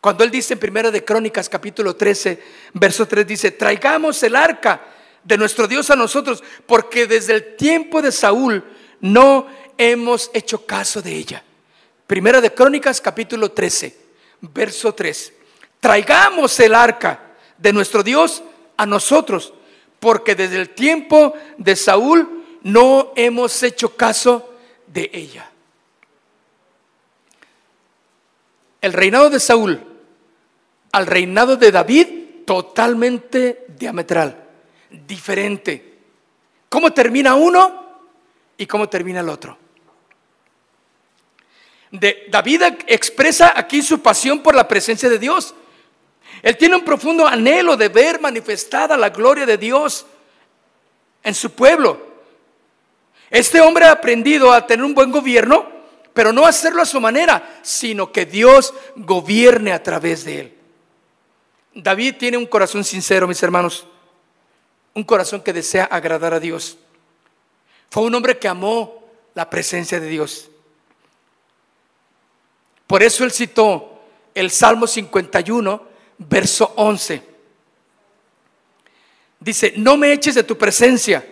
[0.00, 4.80] Cuando él dice en Primera de Crónicas capítulo 13, verso 3 dice, "Traigamos el arca
[5.22, 8.64] de nuestro Dios a nosotros, porque desde el tiempo de Saúl
[9.00, 11.44] no hemos hecho caso de ella."
[12.06, 13.94] Primera de Crónicas capítulo 13,
[14.40, 15.34] verso 3.
[15.80, 18.42] Traigamos el arca de nuestro Dios
[18.78, 19.52] a nosotros,
[20.00, 24.54] porque desde el tiempo de Saúl no hemos hecho caso
[24.86, 25.50] de ella.
[28.80, 29.86] El reinado de Saúl
[30.92, 32.06] al reinado de David
[32.44, 34.42] totalmente diametral,
[35.06, 35.98] diferente.
[36.68, 38.00] ¿Cómo termina uno
[38.56, 39.56] y cómo termina el otro?
[41.90, 45.54] David expresa aquí su pasión por la presencia de Dios.
[46.42, 50.06] Él tiene un profundo anhelo de ver manifestada la gloria de Dios
[51.22, 51.98] en su pueblo.
[53.28, 55.68] Este hombre ha aprendido a tener un buen gobierno,
[56.14, 60.54] pero no hacerlo a su manera, sino que Dios gobierne a través de él.
[61.74, 63.86] David tiene un corazón sincero, mis hermanos,
[64.94, 66.78] un corazón que desea agradar a Dios.
[67.90, 70.48] Fue un hombre que amó la presencia de Dios.
[72.86, 74.00] Por eso él citó
[74.34, 75.89] el Salmo 51
[76.20, 77.22] verso 11.
[79.40, 81.26] Dice, no me eches de tu presencia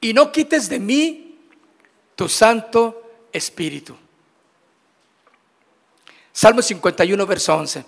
[0.00, 1.38] y no quites de mí
[2.14, 3.02] tu Santo
[3.32, 3.96] Espíritu.
[6.32, 7.84] Salmo 51, verso 11.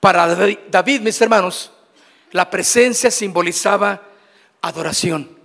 [0.00, 0.26] Para
[0.68, 1.70] David, mis hermanos,
[2.32, 4.02] la presencia simbolizaba
[4.60, 5.38] adoración,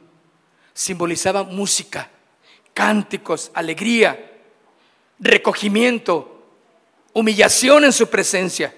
[0.73, 2.09] simbolizaba música,
[2.73, 4.39] cánticos, alegría,
[5.19, 6.36] recogimiento,
[7.17, 8.73] humillación en su presencia.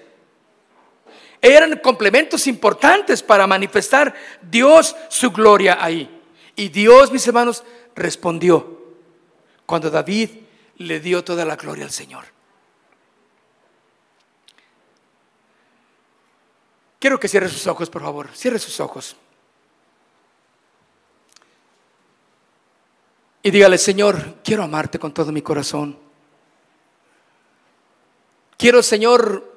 [1.42, 6.20] Eran complementos importantes para manifestar Dios su gloria ahí.
[6.56, 7.62] Y Dios, mis hermanos,
[7.94, 8.80] respondió
[9.66, 10.30] cuando David
[10.76, 12.24] le dio toda la gloria al Señor.
[16.98, 18.28] Quiero que cierre sus ojos, por favor.
[18.34, 19.16] Cierre sus ojos.
[23.42, 26.09] Y dígale, Señor, quiero amarte con todo mi corazón.
[28.60, 29.56] Quiero, Señor,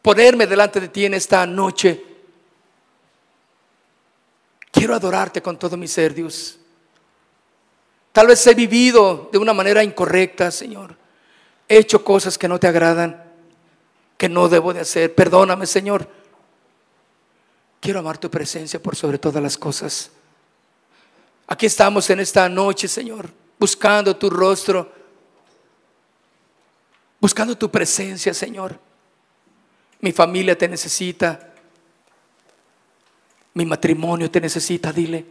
[0.00, 2.04] ponerme delante de ti en esta noche.
[4.70, 6.56] Quiero adorarte con todo mi ser, Dios.
[8.12, 10.94] Tal vez he vivido de una manera incorrecta, Señor.
[11.66, 13.24] He hecho cosas que no te agradan,
[14.16, 15.12] que no debo de hacer.
[15.16, 16.08] Perdóname, Señor.
[17.80, 20.12] Quiero amar tu presencia por sobre todas las cosas.
[21.48, 24.92] Aquí estamos en esta noche, Señor, buscando tu rostro,
[27.20, 28.78] buscando tu presencia, Señor.
[30.00, 31.52] Mi familia te necesita.
[33.54, 35.24] Mi matrimonio te necesita, dile.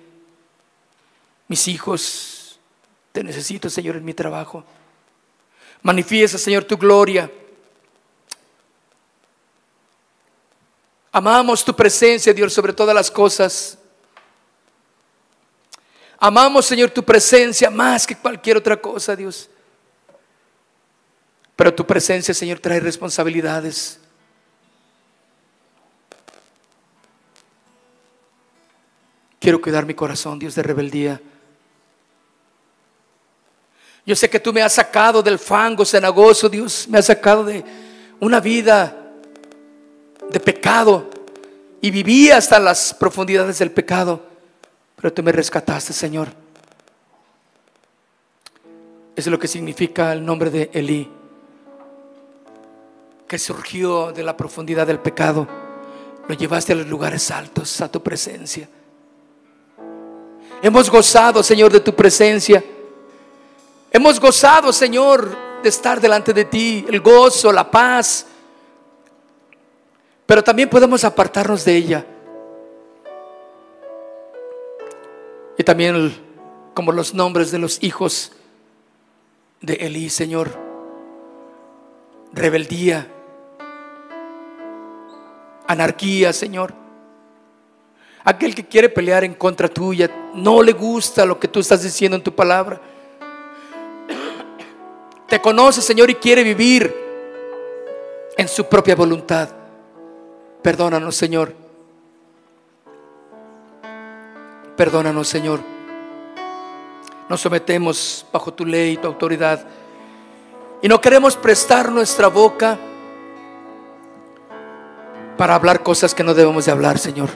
[1.48, 2.60] Mis hijos
[3.12, 4.64] te necesito, Señor, en mi trabajo.
[5.82, 7.32] Manifiesta, Señor, tu gloria.
[11.12, 13.78] Amamos tu presencia, Dios, sobre todas las cosas.
[16.20, 19.50] Amamos, Señor, tu presencia más que cualquier otra cosa, Dios.
[21.58, 24.00] Pero tu presencia, Señor, trae responsabilidades.
[29.40, 31.20] Quiero cuidar mi corazón, Dios, de rebeldía.
[34.06, 37.66] Yo sé que tú me has sacado del fango cenagoso, Dios, me has sacado de
[38.20, 38.96] una vida
[40.30, 41.10] de pecado
[41.82, 44.24] y viví hasta las profundidades del pecado,
[44.96, 46.30] pero tú me rescataste, Señor.
[49.16, 51.12] Eso es lo que significa el nombre de Elí,
[53.28, 55.48] que surgió de la profundidad del pecado.
[56.28, 58.70] Lo llevaste a los lugares altos, a tu presencia.
[60.62, 62.64] Hemos gozado, Señor, de tu presencia.
[63.92, 68.26] Hemos gozado, Señor, de estar delante de ti, el gozo, la paz.
[70.26, 72.06] Pero también podemos apartarnos de ella.
[75.58, 76.14] Y también
[76.74, 78.34] como los nombres de los hijos
[79.62, 80.52] de Elí, Señor.
[82.34, 83.08] Rebeldía,
[85.68, 86.74] anarquía, Señor.
[88.24, 92.18] Aquel que quiere pelear en contra tuya, no le gusta lo que tú estás diciendo
[92.18, 92.82] en tu palabra
[95.28, 96.94] te conoce, Señor, y quiere vivir
[98.38, 99.50] en su propia voluntad.
[100.62, 101.54] Perdónanos, Señor.
[104.78, 105.60] Perdónanos, Señor.
[107.28, 109.66] Nos sometemos bajo tu ley y tu autoridad.
[110.82, 112.78] Y no queremos prestar nuestra boca
[115.38, 117.30] para hablar cosas que no debemos de hablar, Señor.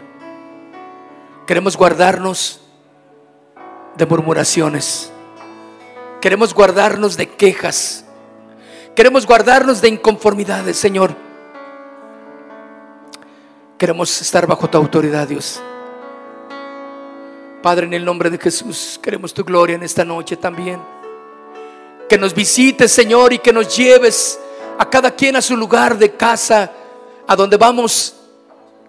[1.46, 2.62] Queremos guardarnos
[3.96, 5.12] de murmuraciones.
[6.20, 8.06] Queremos guardarnos de quejas.
[8.96, 11.16] Queremos guardarnos de inconformidades, Señor.
[13.78, 15.62] Queremos estar bajo tu autoridad, Dios.
[17.62, 20.82] Padre, en el nombre de Jesús, queremos tu gloria en esta noche también.
[22.10, 24.40] Que nos visites, Señor, y que nos lleves
[24.78, 26.72] a cada quien a su lugar de casa,
[27.28, 28.16] a donde vamos.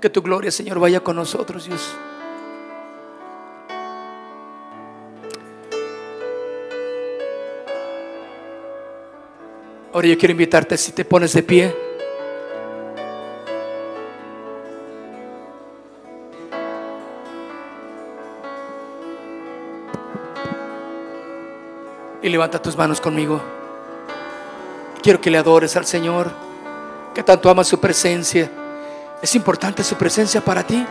[0.00, 1.94] Que tu gloria, Señor, vaya con nosotros, Dios.
[9.92, 11.76] Ahora yo quiero invitarte si te pones de pie.
[22.22, 23.40] Y levanta tus manos conmigo.
[25.02, 26.30] Quiero que le adores al Señor,
[27.14, 28.50] que tanto ama su presencia.
[29.20, 30.84] ¿Es importante su presencia para ti?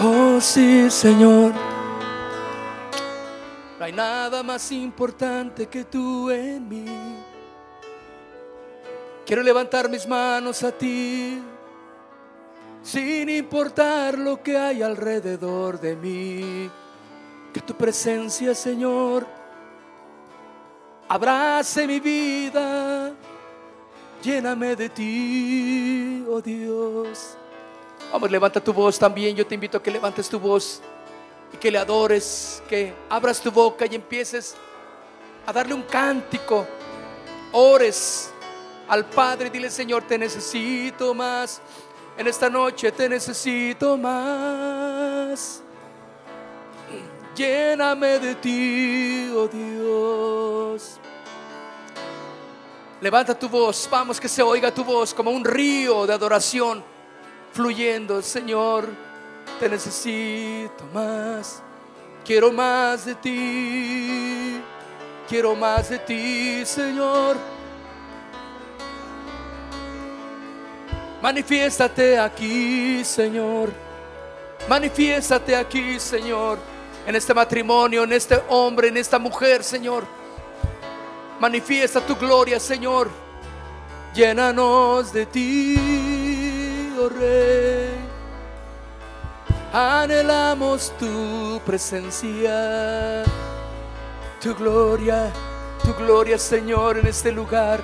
[0.00, 1.52] Oh sí, Señor.
[3.78, 6.84] No hay nada más importante que tú en mí.
[9.24, 11.42] Quiero levantar mis manos a ti,
[12.82, 16.70] sin importar lo que hay alrededor de mí.
[17.52, 19.26] Que tu presencia, Señor,
[21.08, 23.12] abrace mi vida,
[24.22, 27.36] lléname de ti, oh Dios.
[28.12, 29.36] Vamos, levanta tu voz también.
[29.36, 30.80] Yo te invito a que levantes tu voz
[31.52, 34.54] y que le adores, que abras tu boca y empieces
[35.46, 36.66] a darle un cántico.
[37.52, 38.30] Ores
[38.88, 41.60] al Padre, dile Señor, te necesito más.
[42.16, 45.62] En esta noche te necesito más.
[47.38, 50.98] Lléname de ti, oh Dios.
[53.00, 56.82] Levanta tu voz, vamos que se oiga tu voz como un río de adoración
[57.52, 58.88] fluyendo, Señor,
[59.60, 61.62] te necesito más.
[62.24, 64.60] Quiero más de ti,
[65.28, 67.36] quiero más de ti, Señor.
[71.22, 73.70] Manifiéstate aquí, Señor.
[74.68, 76.58] Manifiéstate aquí, Señor.
[77.08, 80.04] En este matrimonio, en este hombre, en esta mujer, Señor.
[81.40, 83.08] Manifiesta tu gloria, Señor.
[84.14, 87.94] Llénanos de ti, oh Rey.
[89.72, 93.24] Anhelamos tu presencia,
[94.38, 95.32] tu gloria,
[95.82, 97.80] tu gloria, Señor, en este lugar.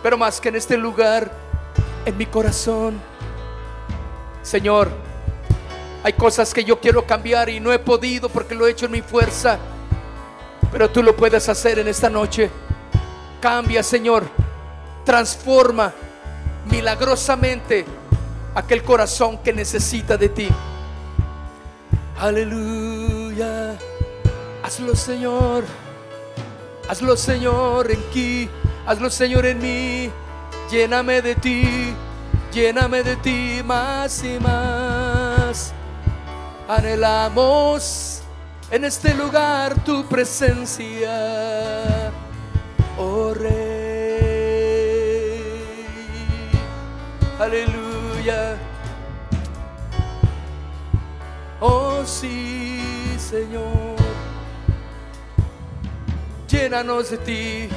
[0.00, 1.28] Pero más que en este lugar,
[2.04, 3.00] en mi corazón.
[4.42, 4.92] Señor,
[6.06, 8.92] hay cosas que yo quiero cambiar y no he podido porque lo he hecho en
[8.92, 9.58] mi fuerza.
[10.70, 12.48] Pero tú lo puedes hacer en esta noche.
[13.40, 14.22] Cambia, Señor.
[15.04, 15.92] Transforma
[16.70, 17.84] milagrosamente
[18.54, 20.48] aquel corazón que necesita de ti.
[22.20, 23.76] Aleluya.
[24.62, 25.64] Hazlo, Señor.
[26.88, 28.48] Hazlo, Señor, en ti.
[28.86, 30.10] Hazlo, Señor, en mí.
[30.70, 31.96] Lléname de ti.
[32.52, 35.74] Lléname de ti más y más.
[36.68, 38.22] Anhelamos
[38.72, 42.10] en este lugar tu presencia,
[42.98, 43.86] oh Rey.
[47.38, 48.56] Aleluya.
[51.60, 53.94] Oh sí, Señor.
[56.48, 57.68] Llénanos de ti.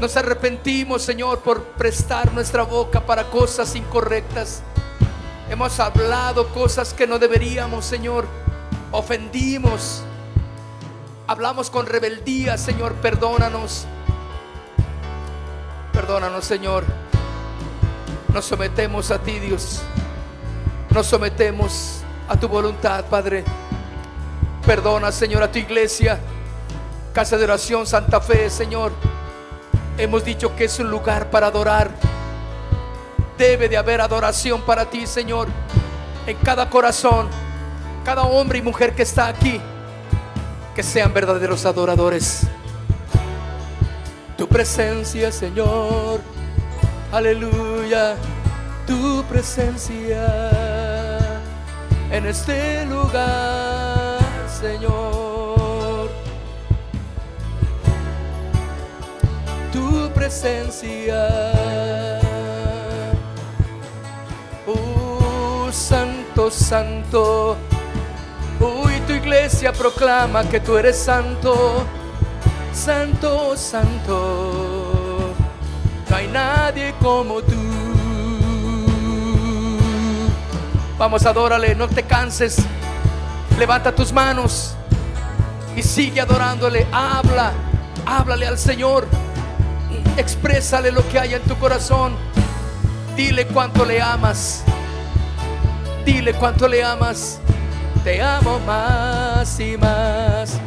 [0.00, 4.64] Nos arrepentimos, Señor, por prestar nuestra boca para cosas incorrectas.
[5.48, 8.26] Hemos hablado cosas que no deberíamos, Señor.
[8.90, 10.02] Ofendimos.
[11.28, 12.94] Hablamos con rebeldía, Señor.
[12.94, 13.86] Perdónanos.
[15.92, 16.84] Perdónanos, Señor.
[18.34, 19.82] Nos sometemos a ti, Dios.
[20.90, 23.44] Nos sometemos a tu voluntad, Padre.
[24.66, 26.18] Perdona, Señor, a tu iglesia.
[27.12, 28.90] Casa de oración Santa Fe, Señor.
[29.96, 31.90] Hemos dicho que es un lugar para adorar
[33.38, 35.48] Debe de haber adoración para ti, Señor,
[36.26, 37.28] en cada corazón,
[38.04, 39.60] cada hombre y mujer que está aquí,
[40.74, 42.46] que sean verdaderos adoradores.
[44.38, 46.20] Tu presencia, Señor,
[47.12, 48.16] aleluya,
[48.86, 50.50] tu presencia
[52.10, 54.18] en este lugar,
[54.48, 56.08] Señor.
[59.72, 61.55] Tu presencia
[66.36, 67.56] santo, santo.
[69.06, 71.86] Tu iglesia proclama que tú eres santo,
[72.72, 75.32] santo, santo.
[76.10, 77.54] No hay nadie como tú.
[80.98, 82.56] Vamos, adórale, no te canses.
[83.58, 84.74] Levanta tus manos
[85.76, 86.86] y sigue adorándole.
[86.92, 87.52] Habla,
[88.04, 89.06] háblale al Señor.
[90.16, 92.14] Exprésale lo que hay en tu corazón.
[93.16, 94.64] Dile cuánto le amas.
[96.06, 97.40] Dile cuánto le amas.
[98.04, 100.60] Te amo más y más.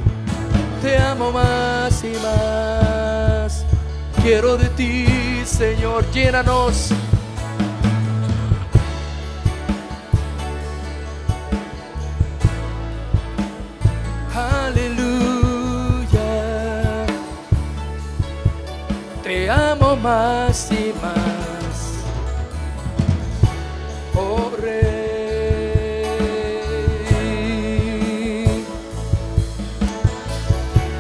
[0.82, 3.66] Te amo más y más.
[4.22, 5.08] Quiero de ti,
[5.46, 6.90] Señor, llénanos.
[14.36, 15.00] Aleluya.
[19.24, 22.04] Te amo más y más.
[24.16, 24.89] Oh Rey.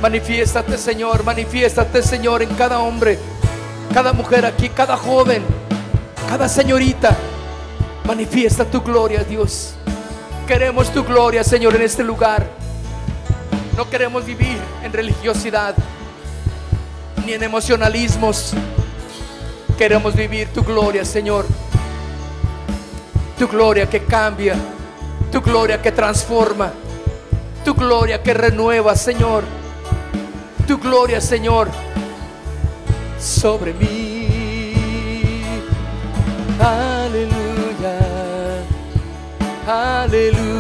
[0.10, 3.20] Manifiéstate, Señor, manifiéstate, Señor, en cada hombre,
[3.93, 5.43] cada mujer aquí, cada joven,
[6.28, 7.16] cada señorita.
[8.05, 9.76] Manifiesta tu gloria, Dios.
[10.47, 12.49] Queremos tu gloria, Señor, en este lugar.
[13.78, 15.76] No queremos vivir en religiosidad
[17.24, 18.53] ni en emocionalismos.
[19.78, 21.45] Queremos vivir tu gloria, Señor.
[23.38, 24.55] Tu gloria que cambia,
[25.32, 26.72] tu gloria que transforma,
[27.64, 29.59] tu gloria que renueva, Señor
[30.70, 31.67] tu gloria, Señor,
[33.20, 35.41] sobre mí.
[36.59, 37.97] Aleluya,
[39.65, 40.59] aleluya.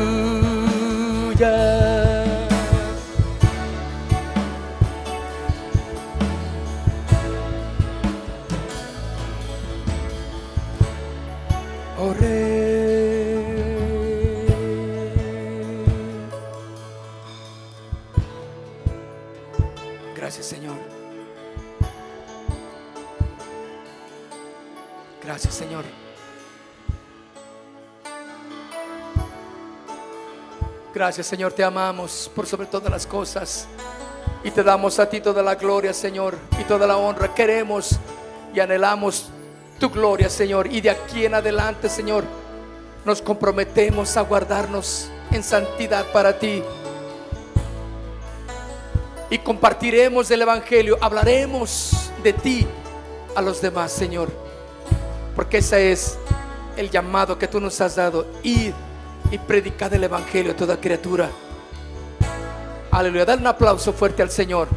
[11.99, 12.13] Oh,
[25.41, 25.85] Gracias, Señor.
[30.93, 31.53] Gracias, Señor.
[31.53, 33.65] Te amamos por sobre todas las cosas.
[34.43, 37.33] Y te damos a ti toda la gloria, Señor, y toda la honra.
[37.33, 37.97] Queremos
[38.53, 39.29] y anhelamos
[39.79, 40.67] tu gloria, Señor.
[40.69, 42.25] Y de aquí en adelante, Señor,
[43.05, 46.61] nos comprometemos a guardarnos en santidad para ti.
[49.29, 52.67] Y compartiremos el Evangelio, hablaremos de ti
[53.37, 54.48] a los demás, Señor.
[55.39, 56.17] Porque ese es
[56.75, 58.27] el llamado que tú nos has dado.
[58.43, 58.73] Ir
[59.31, 61.29] y predicar el Evangelio a toda criatura.
[62.91, 63.23] Aleluya.
[63.23, 64.67] Dale un aplauso fuerte al Señor.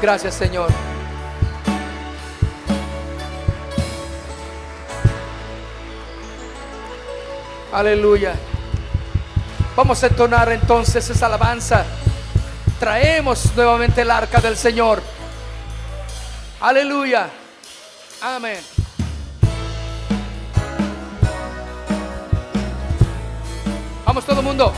[0.00, 0.70] Gracias, Señor.
[7.70, 8.32] Aleluya.
[9.76, 11.84] Vamos a entonar entonces esa alabanza.
[12.82, 15.00] Traemos nuevamente el arca del Señor.
[16.60, 17.30] Aleluya.
[18.20, 18.58] Amén.
[24.04, 24.72] Vamos todo el mundo.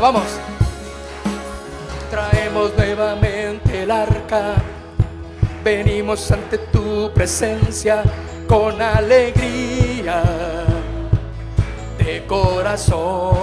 [0.00, 0.38] Vamos.
[2.10, 4.54] Traemos nuevamente el arca.
[5.64, 8.04] Venimos ante tu presencia
[8.46, 10.22] con alegría
[11.98, 13.34] de corazón.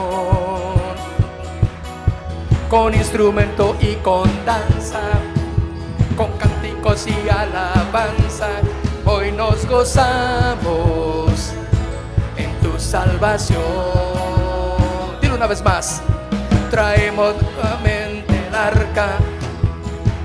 [2.69, 5.01] Con instrumento y con danza,
[6.15, 8.47] con cánticos y alabanza,
[9.05, 11.51] hoy nos gozamos
[12.37, 14.12] en tu salvación
[15.43, 16.01] una vez más.
[16.71, 19.17] Traemos nuevamente el arca.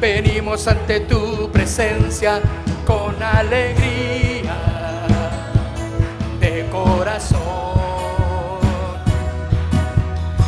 [0.00, 2.40] Venimos ante tu presencia
[2.86, 4.54] con alegría
[6.38, 7.40] de corazón.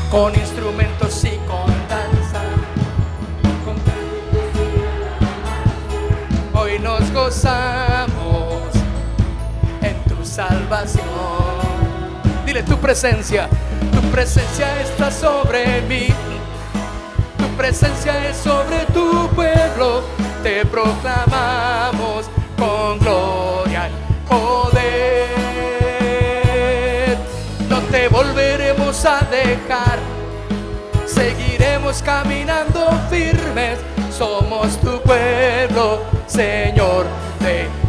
[0.09, 2.43] Con instrumentos y con danza.
[6.55, 8.73] Hoy nos gozamos
[9.83, 11.09] en tu salvación.
[12.47, 13.49] Dile tu presencia
[13.91, 16.09] tu presencia está sobre mí.
[17.39, 20.03] Tu presencia es sobre tu pueblo.
[20.43, 23.93] Te proclamamos con gloria y
[24.29, 25.29] poder.
[27.69, 29.99] No te volveremos a dejar.
[31.07, 33.79] Seguiremos caminando firmes.
[34.17, 37.07] Somos tu pueblo, Señor
[37.41, 37.80] de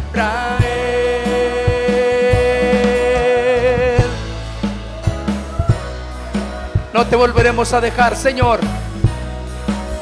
[7.12, 8.58] te volveremos a dejar, Señor.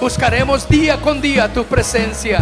[0.01, 2.41] Buscaremos día con día tu presencia.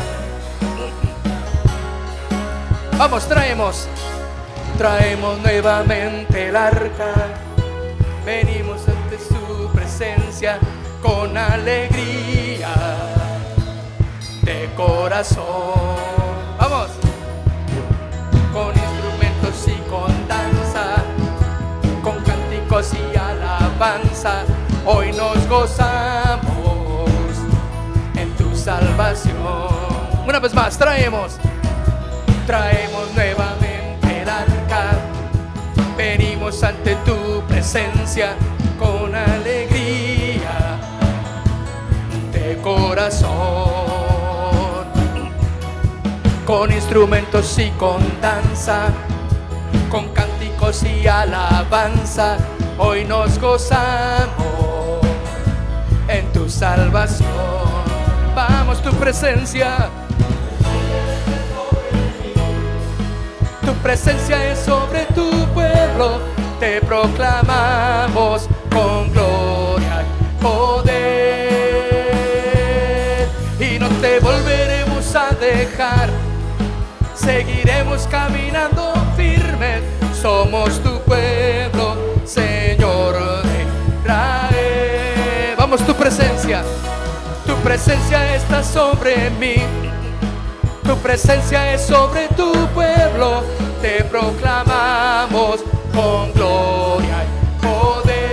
[2.98, 3.88] Vamos, traemos.
[4.76, 7.14] Traemos nuevamente el arca.
[8.26, 10.58] Venimos ante su presencia
[11.02, 12.68] con alegría
[14.42, 15.96] de corazón.
[16.60, 16.90] Vamos.
[18.52, 20.96] Con instrumentos y con danza,
[22.02, 23.08] con cánticos y
[24.90, 27.10] hoy nos gozamos
[28.16, 29.36] en tu salvación.
[30.26, 31.36] Una vez más, traemos,
[32.46, 34.92] traemos nuevamente el arca,
[35.96, 38.34] venimos ante tu presencia
[38.78, 40.78] con alegría
[42.32, 43.28] de corazón,
[46.46, 48.86] con instrumentos y con danza,
[49.90, 52.38] con cánticos y alabanza
[52.78, 54.67] hoy nos gozamos
[56.08, 57.28] en tu salvación.
[58.34, 59.90] Vamos, tu presencia.
[63.64, 66.20] Tu presencia es sobre tu pueblo,
[66.58, 70.88] te proclamamos con gloria y poder.
[73.60, 76.08] Y no te volveremos a dejar,
[77.14, 79.82] seguiremos caminando firmes,
[80.20, 81.77] somos tu pueblo
[87.44, 89.56] tu presencia está sobre mí.
[90.82, 93.42] Tu presencia es sobre tu pueblo.
[93.82, 95.60] Te proclamamos
[95.94, 97.28] con gloria y
[97.62, 98.32] poder.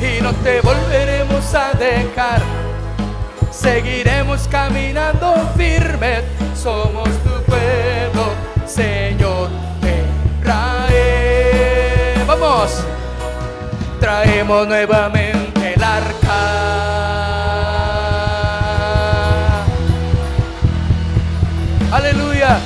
[0.00, 2.42] Y no te volveremos a dejar.
[3.52, 6.24] Seguiremos caminando firmes.
[6.60, 8.32] Somos tu pueblo,
[8.66, 9.50] Señor
[14.00, 15.49] traemos nuevamente
[15.96, 16.40] arca.
[21.92, 22.58] Aleluya,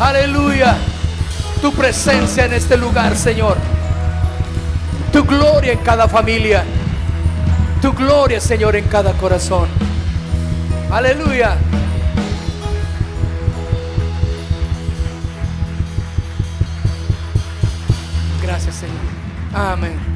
[0.00, 0.76] aleluya.
[1.60, 3.56] tu presencia en este lugar, Señor.
[5.12, 6.64] Tu gloria en cada familia.
[7.80, 9.68] Tu gloria, Señor, en cada corazón.
[10.90, 11.56] Aleluya.
[18.42, 18.96] Gracias, Señor.
[19.54, 20.15] Amén.